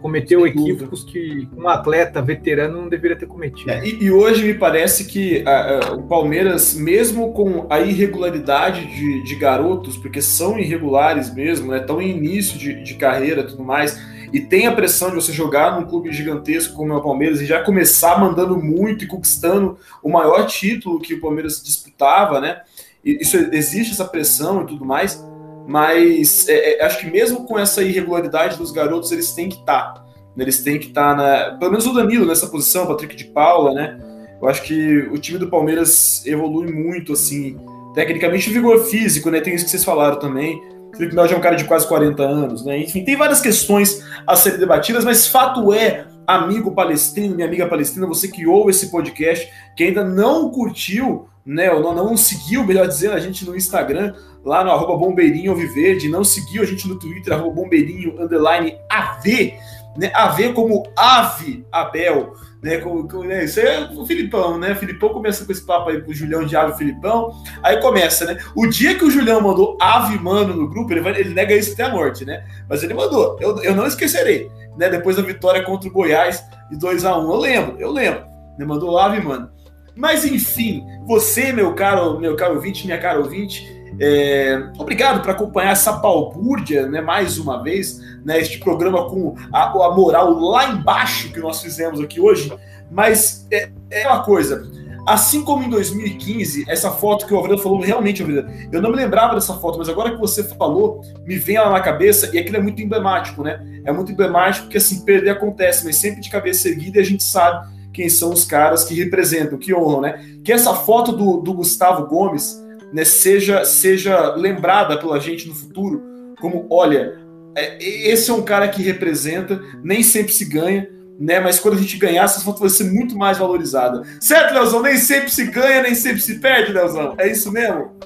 [0.00, 1.12] cometeu Sem equívocos dúvida.
[1.12, 3.70] que um atleta veterano não deveria ter cometido.
[3.70, 8.86] É, e, e, hoje me parece que a, a, o Palmeiras, mesmo com a irregularidade
[8.86, 13.64] de, de, garotos, porque são irregulares mesmo, né, estão em início de, de carreira tudo
[13.64, 13.98] mais,
[14.32, 17.46] e tem a pressão de você jogar num clube gigantesco como é o Palmeiras e
[17.46, 22.62] já começar mandando muito e conquistando o maior título que o Palmeiras disputava, né?
[23.04, 25.24] Isso existe essa pressão e tudo mais
[25.66, 29.94] mas é, é, acho que mesmo com essa irregularidade dos garotos, eles têm que estar.
[29.94, 30.06] Tá,
[30.36, 30.44] né?
[30.44, 33.24] Eles têm que estar, tá na, pelo menos o Danilo nessa posição, o Patrick de
[33.24, 33.98] Paula, né?
[34.40, 37.58] Eu acho que o time do Palmeiras evolui muito, assim,
[37.94, 39.40] tecnicamente, vigor físico, né?
[39.40, 40.62] Tem isso que vocês falaram também.
[40.96, 42.78] Felipe Melo já é um cara de quase 40 anos, né?
[42.78, 48.06] Enfim, tem várias questões a serem debatidas, mas fato é, amigo palestino, minha amiga palestina,
[48.06, 51.70] você que ouve esse podcast, que ainda não curtiu, né?
[51.70, 56.08] Ou não, não seguiu, melhor dizendo, a gente no Instagram, lá no arroba bombeirinho alviverde,
[56.08, 59.54] não seguiu a gente no Twitter, arroba bombeirinho underline AV,
[59.96, 60.10] né?
[60.14, 62.78] AV como ave Abel, né?
[62.78, 63.44] Como, como, né?
[63.44, 64.72] Isso é o Filipão, né?
[64.72, 67.30] O Filipão começa com esse papo aí pro Julião de Ave Filipão,
[67.62, 68.38] aí começa, né?
[68.54, 71.72] O dia que o Julião mandou ave mano no grupo, ele, vai, ele nega isso
[71.72, 72.44] até a morte, né?
[72.68, 74.88] Mas ele mandou, eu, eu não esquecerei, né?
[74.88, 78.24] Depois da vitória contra o Goiás de 2 a 1 eu lembro, eu lembro,
[78.58, 78.64] né?
[78.64, 79.50] Mandou ave mano.
[79.94, 85.72] Mas enfim, você, meu caro, meu caro ouvinte, minha cara ouvinte, é, obrigado por acompanhar
[85.72, 91.32] essa balbúrdia, né, mais uma vez, né, este programa com a, a, moral lá embaixo
[91.32, 92.52] que nós fizemos aqui hoje.
[92.90, 94.70] Mas é, é uma coisa,
[95.06, 98.22] assim como em 2015, essa foto que o Alfredo falou, realmente,
[98.70, 101.80] eu não me lembrava dessa foto, mas agora que você falou, me vem ela na
[101.80, 103.64] cabeça e aquilo é muito emblemático, né?
[103.84, 107.24] É muito emblemático porque assim, perder acontece, mas sempre de cabeça erguida e a gente
[107.24, 110.22] sabe quem são os caras que representam, que honram, né?
[110.44, 116.02] Que essa foto do, do Gustavo Gomes né, seja, seja lembrada pela gente no futuro
[116.40, 117.18] como, olha,
[117.56, 121.40] é, esse é um cara que representa, nem sempre se ganha, né?
[121.40, 124.02] Mas quando a gente ganhar, essa foto vai ser muito mais valorizada.
[124.20, 124.82] Certo, Leozão?
[124.82, 127.14] Nem sempre se ganha, nem sempre se perde, Leozão.
[127.16, 127.96] É isso mesmo?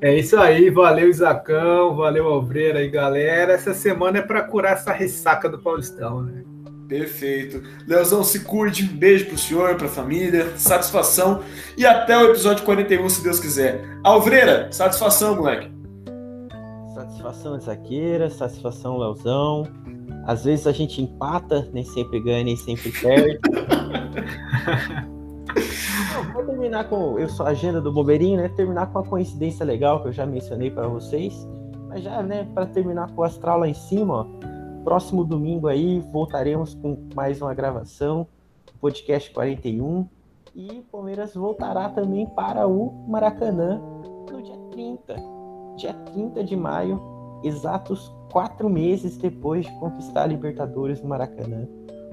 [0.00, 3.52] É isso aí, valeu Isacão, valeu Alvreira aí, galera.
[3.52, 6.42] Essa semana é para curar essa ressaca do Paulistão, né?
[6.88, 7.62] Perfeito.
[7.86, 8.84] Leozão, se cuide.
[8.84, 10.56] Um beijo pro senhor, pra família.
[10.56, 11.42] Satisfação.
[11.76, 13.80] E até o episódio 41, se Deus quiser.
[14.02, 15.72] Alvreira, satisfação, moleque.
[16.94, 18.30] Satisfação, Isaqueira.
[18.30, 19.66] Satisfação, Leozão.
[20.26, 23.38] Às vezes a gente empata, nem sempre ganha, nem sempre perde.
[26.14, 27.18] Não, vou terminar com.
[27.18, 28.48] Eu sou a agenda do Bobeirinho, né?
[28.48, 31.34] Terminar com uma coincidência legal que eu já mencionei para vocês.
[31.88, 34.53] Mas já, né, para terminar com o astral lá em cima, ó.
[34.84, 38.26] Próximo domingo aí voltaremos com mais uma gravação,
[38.82, 40.06] podcast 41.
[40.54, 43.80] E o Palmeiras voltará também para o Maracanã
[44.30, 45.16] no dia 30.
[45.76, 47.00] Dia 30 de maio,
[47.42, 51.66] exatos quatro meses depois de conquistar a Libertadores no Maracanã.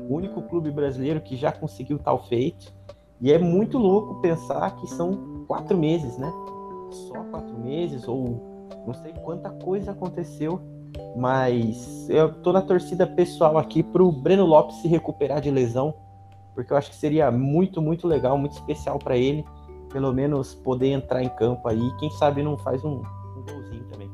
[0.09, 2.73] O único clube brasileiro que já conseguiu tal feito.
[3.19, 6.31] E é muito louco pensar que são quatro meses, né?
[6.89, 10.80] Só quatro meses, ou não sei quanta coisa aconteceu
[11.15, 15.93] mas eu tô na torcida pessoal aqui pro Breno Lopes se recuperar de lesão,
[16.53, 19.45] porque eu acho que seria muito, muito legal, muito especial para ele,
[19.91, 21.81] pelo menos poder entrar em campo aí.
[21.99, 23.01] Quem sabe não faz um,
[23.37, 24.09] um golzinho também.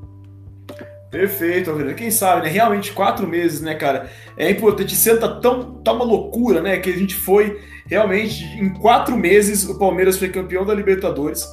[1.10, 1.94] Perfeito, Alvira.
[1.94, 2.50] Quem sabe, né?
[2.50, 4.10] Realmente quatro meses, né, cara?
[4.36, 4.96] É importante.
[4.96, 6.78] Senta tão, tá uma loucura, né?
[6.78, 11.48] Que a gente foi realmente em quatro meses o Palmeiras foi campeão da Libertadores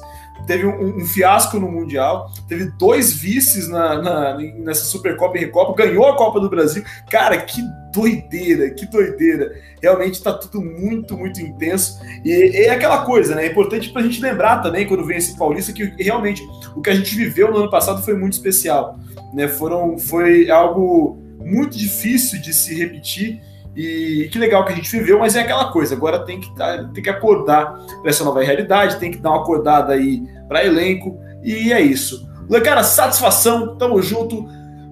[0.45, 5.73] teve um, um, fiasco no Mundial, teve dois vices na, na, nessa Supercopa e Recopa,
[5.75, 6.83] ganhou a Copa do Brasil.
[7.09, 7.61] Cara, que
[7.93, 9.53] doideira, que doideira.
[9.81, 11.99] Realmente está tudo muito, muito intenso.
[12.23, 13.45] E, é aquela coisa, né?
[13.45, 16.43] É importante para a gente lembrar também, quando vem esse Paulista, que realmente
[16.75, 18.99] o que a gente viveu no ano passado foi muito especial.
[19.33, 19.47] Né?
[19.47, 23.41] Foram, foi algo muito difícil de se repetir
[23.75, 26.85] e que legal que a gente viveu, mas é aquela coisa, agora tem que, tá,
[26.93, 31.19] tem que acordar para essa nova realidade, tem que dar uma acordada aí para elenco,
[31.43, 32.25] e é isso.
[32.63, 34.45] Cara, satisfação, tamo junto.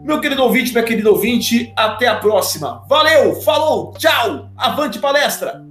[0.03, 2.83] Meu querido ouvinte, minha querida ouvinte, até a próxima.
[2.89, 5.61] Valeu, falou, tchau, avante palestra!